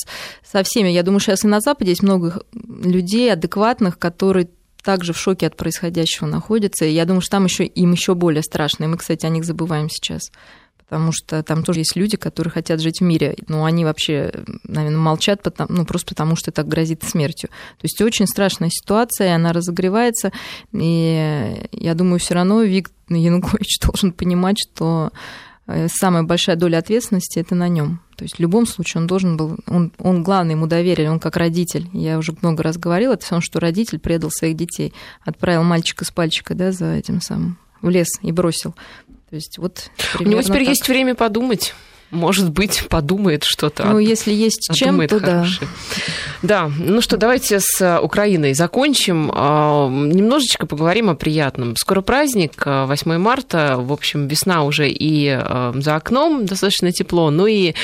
[0.44, 4.48] со всеми, я думаю, сейчас и на Западе есть много людей адекватных, которые
[4.82, 6.84] также в шоке от происходящего находятся.
[6.84, 8.84] И я думаю, что там еще им еще более страшно.
[8.84, 10.30] И мы, кстати, о них забываем сейчас.
[10.76, 14.30] Потому что там тоже есть люди, которые хотят жить в мире, но они вообще,
[14.64, 17.48] наверное, молчат, потому, ну, просто потому что так грозит смертью.
[17.48, 20.30] То есть очень страшная ситуация, она разогревается.
[20.72, 25.10] И я думаю, все равно Виктор Янукович должен понимать, что
[25.66, 28.00] Э, самая большая доля ответственности это на нем.
[28.16, 31.36] То есть в любом случае он должен был, он, он главный, ему доверили, он как
[31.36, 31.88] родитель.
[31.92, 34.92] Я уже много раз говорила, это все, что родитель предал своих детей,
[35.24, 38.74] отправил мальчика с пальчика, да, за этим самым в лес и бросил.
[39.28, 39.90] То есть вот
[40.20, 40.68] У него теперь так.
[40.68, 41.74] есть время подумать
[42.14, 43.84] может быть, подумает что-то.
[43.84, 45.60] Ну, если есть чем, то хорошее.
[45.60, 46.44] да.
[46.44, 49.30] Да, ну что, давайте с Украиной закончим.
[49.32, 51.74] А, немножечко поговорим о приятном.
[51.76, 57.30] Скоро праздник, 8 а, марта, в общем, весна уже и а, за окном достаточно тепло,
[57.30, 57.74] ну и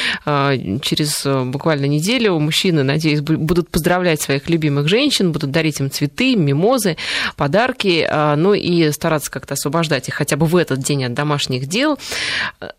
[0.83, 6.97] через буквально неделю мужчины, надеюсь, будут поздравлять своих любимых женщин, будут дарить им цветы, мимозы,
[7.37, 11.99] подарки, ну и стараться как-то освобождать их хотя бы в этот день от домашних дел.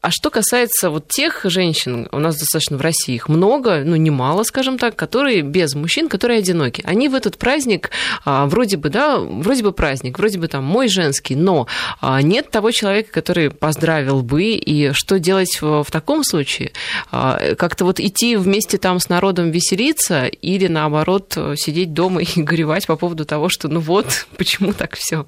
[0.02, 4.44] А что касается вот тех женщин, у нас достаточно в России их много, ну, немало,
[4.44, 6.84] скажем так, которые без мужчин, которые одиноки.
[6.86, 7.92] Они в этот праздник
[8.26, 11.68] а, вроде бы, да, вроде бы праздник, вроде бы там мой женский, но
[12.00, 16.72] а, нет того человека, который поздравил бы, и что делать в, в таком случае?
[17.12, 22.88] А, как-то вот идти вместе там с народом веселиться или наоборот сидеть дома и горевать
[22.88, 25.26] по поводу того, что ну вот, почему так все?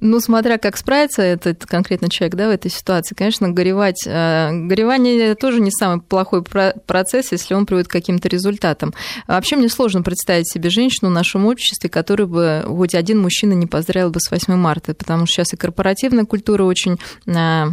[0.00, 4.06] Ну, смотря как справится этот конкретно человек да, в этой ситуации, конечно, горевать.
[4.06, 8.94] Э, горевание тоже не самый плохой процесс, если он приводит к каким-то результатам.
[9.26, 13.66] Вообще мне сложно представить себе женщину в нашем обществе, которую бы хоть один мужчина не
[13.66, 17.64] поздравил бы с 8 марта, потому что сейчас и корпоративная культура очень э,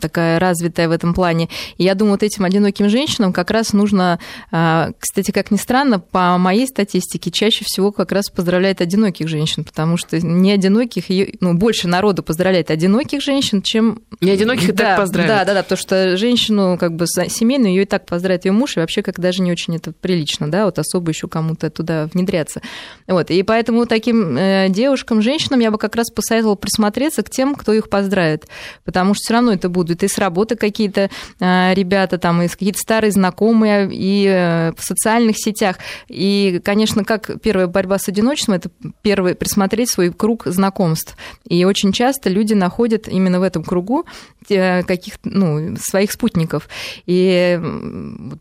[0.00, 1.48] такая развитая в этом плане.
[1.76, 4.18] И я думаю, вот этим одиноким женщинам как раз нужно,
[4.50, 9.64] э, кстати, как ни странно, по моей статистике, чаще всего как раз поздравляет одиноких женщин,
[9.64, 11.04] потому что не одиноких,
[11.40, 14.02] ну, больше народу поздравляет одиноких женщин, чем...
[14.20, 15.28] Не одиноких да, так поздравят.
[15.28, 18.76] Да, да, да, потому что женщину как бы семейную ее и так поздравит ее муж,
[18.76, 22.60] и вообще как даже не очень это прилично, да, вот особо еще кому-то туда внедряться.
[23.06, 27.54] Вот, и поэтому таким э, девушкам, женщинам я бы как раз посоветовала присмотреться к тем,
[27.54, 28.48] кто их поздравит,
[28.84, 31.10] потому что все равно это будут и с работы какие-то
[31.40, 35.76] э, ребята, там, и какие-то старые знакомые, и э, в социальных сетях.
[36.08, 38.70] И, конечно, как первая борьба с одиночеством, это
[39.02, 41.16] первый присмотреть свой круг знакомств.
[41.48, 44.04] И очень часто люди находят именно в этом кругу
[44.48, 46.68] каких ну, своих спутников.
[47.06, 48.38] И вот,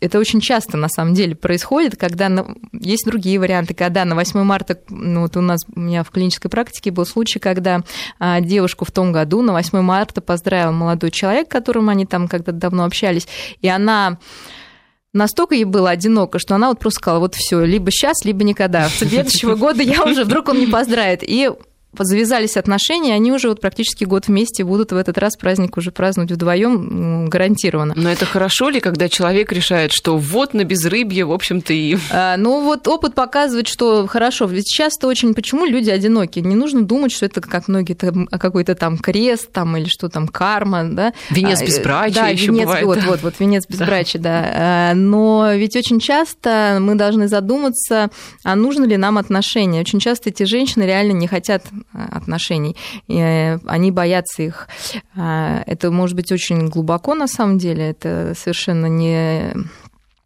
[0.00, 2.54] это очень часто на самом деле происходит, когда на...
[2.72, 6.50] есть другие варианты, когда на 8 марта, ну, вот у нас у меня в клинической
[6.50, 7.82] практике был случай, когда
[8.18, 12.28] а, девушку в том году на 8 марта поздравил молодой человек, с которым они там
[12.28, 13.26] когда-то давно общались,
[13.60, 14.18] и она
[15.12, 18.88] настолько ей было одиноко, что она вот просто сказала, вот все, либо сейчас, либо никогда.
[18.88, 21.22] В следующего года я уже вдруг он не поздравит.
[21.22, 21.50] И
[21.98, 26.32] завязались отношения, они уже вот практически год вместе будут в этот раз праздник уже праздновать
[26.32, 27.94] вдвоем гарантированно.
[27.96, 31.96] Но это хорошо ли, когда человек решает, что вот на безрыбье, в общем-то, и...
[32.12, 34.46] А, ну вот опыт показывает, что хорошо.
[34.46, 35.34] Ведь часто очень...
[35.34, 36.40] Почему люди одиноки?
[36.40, 40.28] Не нужно думать, что это, как многие, там, какой-то там крест там, или что там,
[40.28, 41.12] карма, да?
[41.30, 42.84] Венец а, безбрачия да, еще венец, бывает.
[42.84, 44.42] Вот, вот, вот, венец безбрачия, да.
[44.42, 44.52] да.
[44.54, 48.10] А, но ведь очень часто мы должны задуматься,
[48.44, 49.80] а нужно ли нам отношения.
[49.80, 52.76] Очень часто эти женщины реально не хотят отношений.
[53.08, 54.68] Э, они боятся их.
[55.16, 57.90] А, это может быть очень глубоко на самом деле.
[57.90, 59.54] Это совершенно не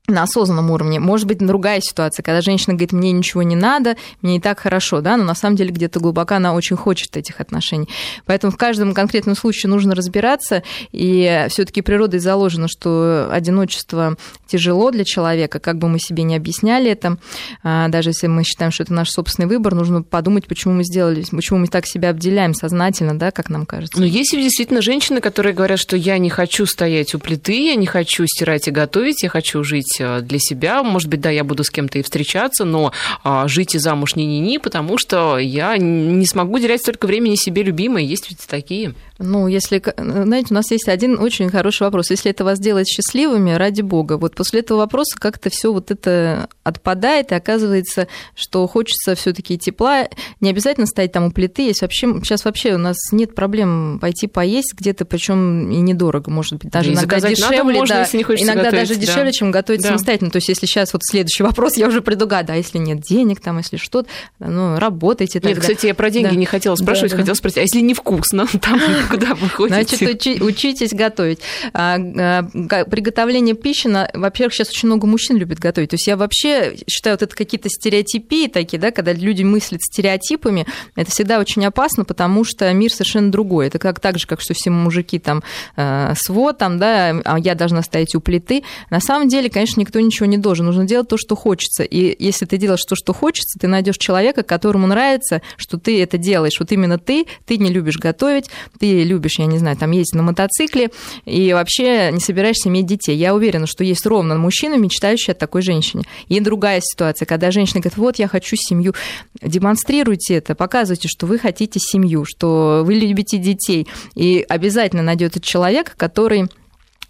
[0.07, 1.01] на осознанном уровне.
[1.01, 5.01] Может быть, другая ситуация, когда женщина говорит, мне ничего не надо, мне и так хорошо,
[5.01, 7.89] да, но на самом деле где-то глубоко она очень хочет этих отношений.
[8.27, 14.91] Поэтому в каждом конкретном случае нужно разбираться, и все таки природой заложено, что одиночество тяжело
[14.91, 17.17] для человека, как бы мы себе не объясняли это,
[17.63, 21.25] а, даже если мы считаем, что это наш собственный выбор, нужно подумать, почему мы сделали,
[21.31, 23.99] почему мы так себя обделяем сознательно, да, как нам кажется.
[23.99, 27.87] Но есть действительно женщины, которые говорят, что я не хочу стоять у плиты, я не
[27.87, 30.83] хочу стирать и готовить, я хочу жить жить э, для себя.
[30.83, 32.93] Может быть, да, я буду с кем-то и встречаться, но
[33.23, 38.05] а, жить и замуж ни-ни-ни, потому что я не смогу уделять столько времени себе любимой.
[38.05, 38.95] Есть ведь такие.
[39.19, 42.11] Ну, если, знаете, у нас есть один очень хороший вопрос.
[42.11, 46.49] Если это вас делает счастливыми, ради бога, вот после этого вопроса как-то все вот это
[46.65, 50.09] отпадает, и оказывается, что хочется все таки тепла.
[50.41, 51.63] Не обязательно стоять там у плиты.
[51.63, 56.55] Есть вообще, сейчас вообще у нас нет проблем пойти поесть где-то, причем и недорого, может
[56.55, 57.59] быть, даже и иногда дешевле.
[57.59, 59.33] Надо, можно, да, если не иногда готовить, даже дешевле, да.
[59.33, 59.91] чем готовить да.
[59.91, 60.31] самостоятельно.
[60.31, 63.59] То есть, если сейчас вот следующий вопрос, я уже предугадаю, да, если нет денег, там,
[63.59, 64.09] если что-то,
[64.39, 65.41] ну, работайте.
[65.43, 66.37] Нет, кстати, я про деньги да.
[66.37, 68.81] не хотела спрашивать, да, хотела спросить, а если невкусно, там
[69.11, 69.97] куда вы ходите?
[69.97, 71.41] Значит, учи, учитесь готовить.
[71.73, 75.91] А, а, приготовление пищи, на, во-первых, сейчас очень много мужчин любят готовить.
[75.91, 80.67] То есть я вообще считаю, вот это какие-то стереотипии такие, да, когда люди мыслят стереотипами,
[80.97, 83.67] это всегда очень опасно, потому что мир совершенно другой.
[83.67, 85.43] Это как так же, как что все мужики там
[85.77, 88.63] э, свод, там, да, а я должна стоять у плиты.
[88.91, 90.67] На самом деле, конечно, никто ничего не должен.
[90.67, 91.83] Нужно делать то, что хочется.
[91.83, 96.19] И если ты делаешь то, что хочется, ты найдешь человека, которому нравится, что ты это
[96.19, 96.59] делаешь.
[96.59, 100.23] Вот именно ты, ты не любишь готовить, ты любишь, я не знаю, там ездить на
[100.23, 100.91] мотоцикле
[101.25, 103.17] и вообще не собираешься иметь детей.
[103.17, 106.05] Я уверена, что есть ровно мужчина, мечтающий о такой женщине.
[106.29, 108.95] И другая ситуация, когда женщина говорит, вот я хочу семью,
[109.43, 115.95] демонстрируйте это, показывайте, что вы хотите семью, что вы любите детей, и обязательно найдется человек,
[115.97, 116.49] который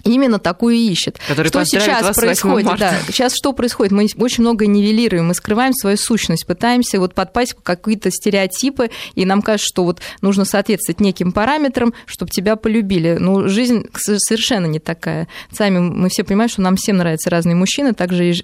[0.05, 1.19] именно такую ищет.
[1.29, 2.79] Который что сейчас происходит?
[2.79, 3.93] Да, сейчас что происходит?
[3.93, 9.25] Мы очень много нивелируем, мы скрываем свою сущность, пытаемся вот подпасть в какие-то стереотипы, и
[9.25, 13.17] нам кажется, что вот нужно соответствовать неким параметрам, чтобы тебя полюбили.
[13.19, 15.29] Но жизнь совершенно не такая.
[15.53, 18.43] Сами мы все понимаем, что нам всем нравятся разные мужчины, также и,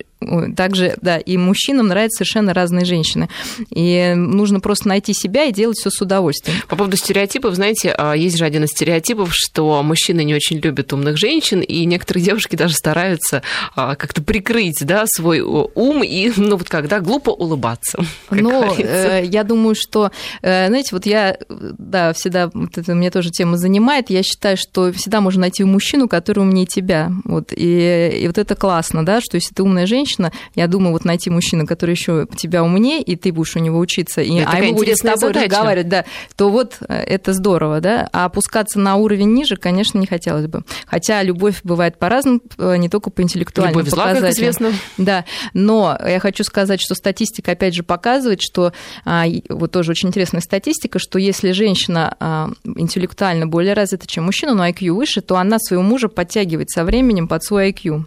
[0.57, 3.29] также, да, и мужчинам нравятся совершенно разные женщины.
[3.75, 6.59] И нужно просто найти себя и делать все с удовольствием.
[6.69, 10.93] По поводу стереотипов, знаете, а, есть же один из стереотипов, что мужчины не очень любят
[10.93, 13.43] умных женщин, и некоторые девушки даже стараются
[13.75, 17.99] а, как-то прикрыть да, свой ум и, ну, вот когда глупо улыбаться.
[18.31, 20.11] Ну, э, я думаю, что,
[20.41, 24.93] э, знаете, вот я, да, всегда, вот это меня тоже тема занимает, я считаю, что
[24.93, 29.37] всегда можно найти мужчину, который умнее тебя, вот, и, и вот это классно, да, что
[29.37, 30.10] если ты умная женщина,
[30.55, 34.21] я думаю, вот найти мужчину, который еще тебя умнее, и ты будешь у него учиться,
[34.21, 35.47] и, а ему будет с тобой задача.
[35.47, 36.05] разговаривать, да,
[36.37, 40.63] то вот э, это здорово, да, а опускаться на уровень ниже, конечно, не хотелось бы.
[40.87, 44.31] Хотя любовь бывает по-разному, э, не только по интеллектуальным любовь зла, показателям.
[44.31, 44.73] как известно.
[44.99, 48.73] Да, но я хочу сказать, что статистика, опять же, показывает, что
[49.05, 54.55] а, вот тоже очень интересная статистика, что если женщина а, интеллектуально более развита, чем мужчина,
[54.55, 58.05] но IQ выше, то она своего мужа подтягивает со временем под свой IQ.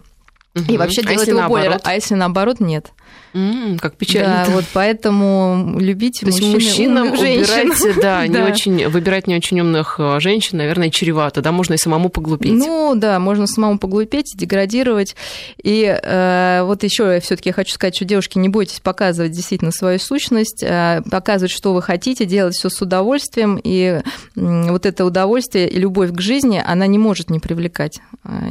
[0.54, 0.72] Угу.
[0.72, 1.66] И вообще а делает его наоборот?
[1.66, 1.80] более...
[1.82, 2.92] А если наоборот, нет.
[3.34, 4.44] Mm, как печально.
[4.46, 9.96] Да, вот поэтому любите То есть мужчинам убирать, да, не очень, выбирать не очень умных
[9.98, 12.52] э, женщин, наверное, чревато, да, можно и самому поглупеть.
[12.52, 15.16] Ну, да, можно самому поглупеть, деградировать.
[15.60, 19.98] И э, вот еще все-таки я хочу сказать, что девушки, не бойтесь показывать действительно свою
[19.98, 24.00] сущность, э, показывать, что вы хотите, делать все с удовольствием, и
[24.36, 27.98] э, вот это удовольствие и любовь к жизни, она не может не привлекать.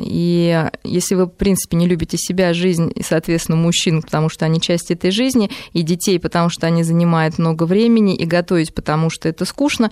[0.02, 4.53] И если вы, в принципе, не любите себя, жизнь и, соответственно, мужчин, потому что они
[4.60, 9.10] чаще часть этой жизни, и детей, потому что они занимают много времени, и готовить, потому
[9.10, 9.92] что это скучно,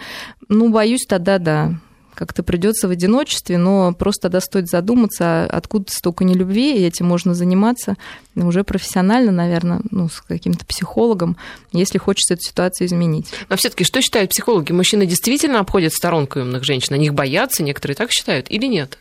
[0.50, 1.76] ну, боюсь, тогда да,
[2.16, 7.34] как-то придется в одиночестве, но просто тогда стоит задуматься, откуда столько нелюбви, и этим можно
[7.34, 7.96] заниматься
[8.36, 11.38] уже профессионально, наверное, ну, с каким-то психологом,
[11.72, 13.28] если хочется эту ситуацию изменить.
[13.50, 14.72] Но все-таки что считают психологи?
[14.72, 16.96] Мужчины действительно обходят сторонку умных женщин?
[16.96, 18.98] Они их боятся, некоторые так считают или нет?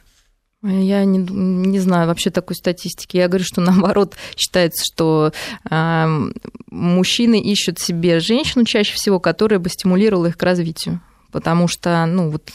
[0.62, 3.16] Я не, не знаю вообще такой статистики.
[3.16, 5.32] Я говорю, что наоборот считается, что
[5.70, 6.30] э,
[6.70, 11.00] мужчины ищут себе женщину чаще всего, которая бы стимулировала их к развитию
[11.32, 12.50] потому что, ну, вот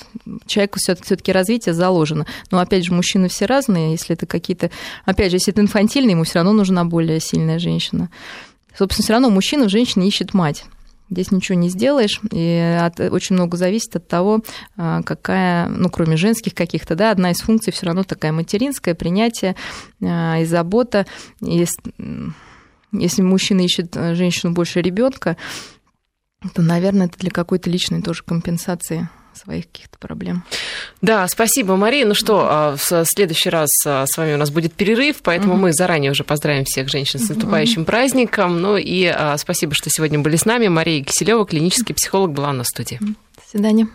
[0.46, 2.26] человеку все-таки развитие заложено.
[2.52, 4.70] Но, опять же, мужчины все разные, если это какие-то...
[5.06, 8.10] Опять же, если это инфантильный, ему все равно нужна более сильная женщина.
[8.78, 10.66] Собственно, все равно мужчина в женщине ищет мать.
[11.10, 14.42] Здесь ничего не сделаешь, и от, очень много зависит от того,
[14.76, 19.56] а, какая, ну, кроме женских каких-то, да, одна из функций все равно такая материнская, принятие
[20.04, 21.06] а, и забота.
[21.42, 21.66] И
[22.92, 25.38] если мужчина ищет э, женщину больше ребенка,
[26.54, 30.44] то, наверное, это для какой-то личной тоже компенсации своих каких-то проблем.
[31.02, 32.06] Да, спасибо, Мария.
[32.06, 35.74] Ну что, а, в следующий раз а, с вами у нас будет перерыв, поэтому мы
[35.74, 38.62] заранее уже поздравим всех женщин с наступающим праздником.
[38.62, 40.68] Ну и а, спасибо, что сегодня были с нами.
[40.68, 43.00] Мария Киселева, клинический психолог, была на студии.
[43.00, 43.88] До свидания.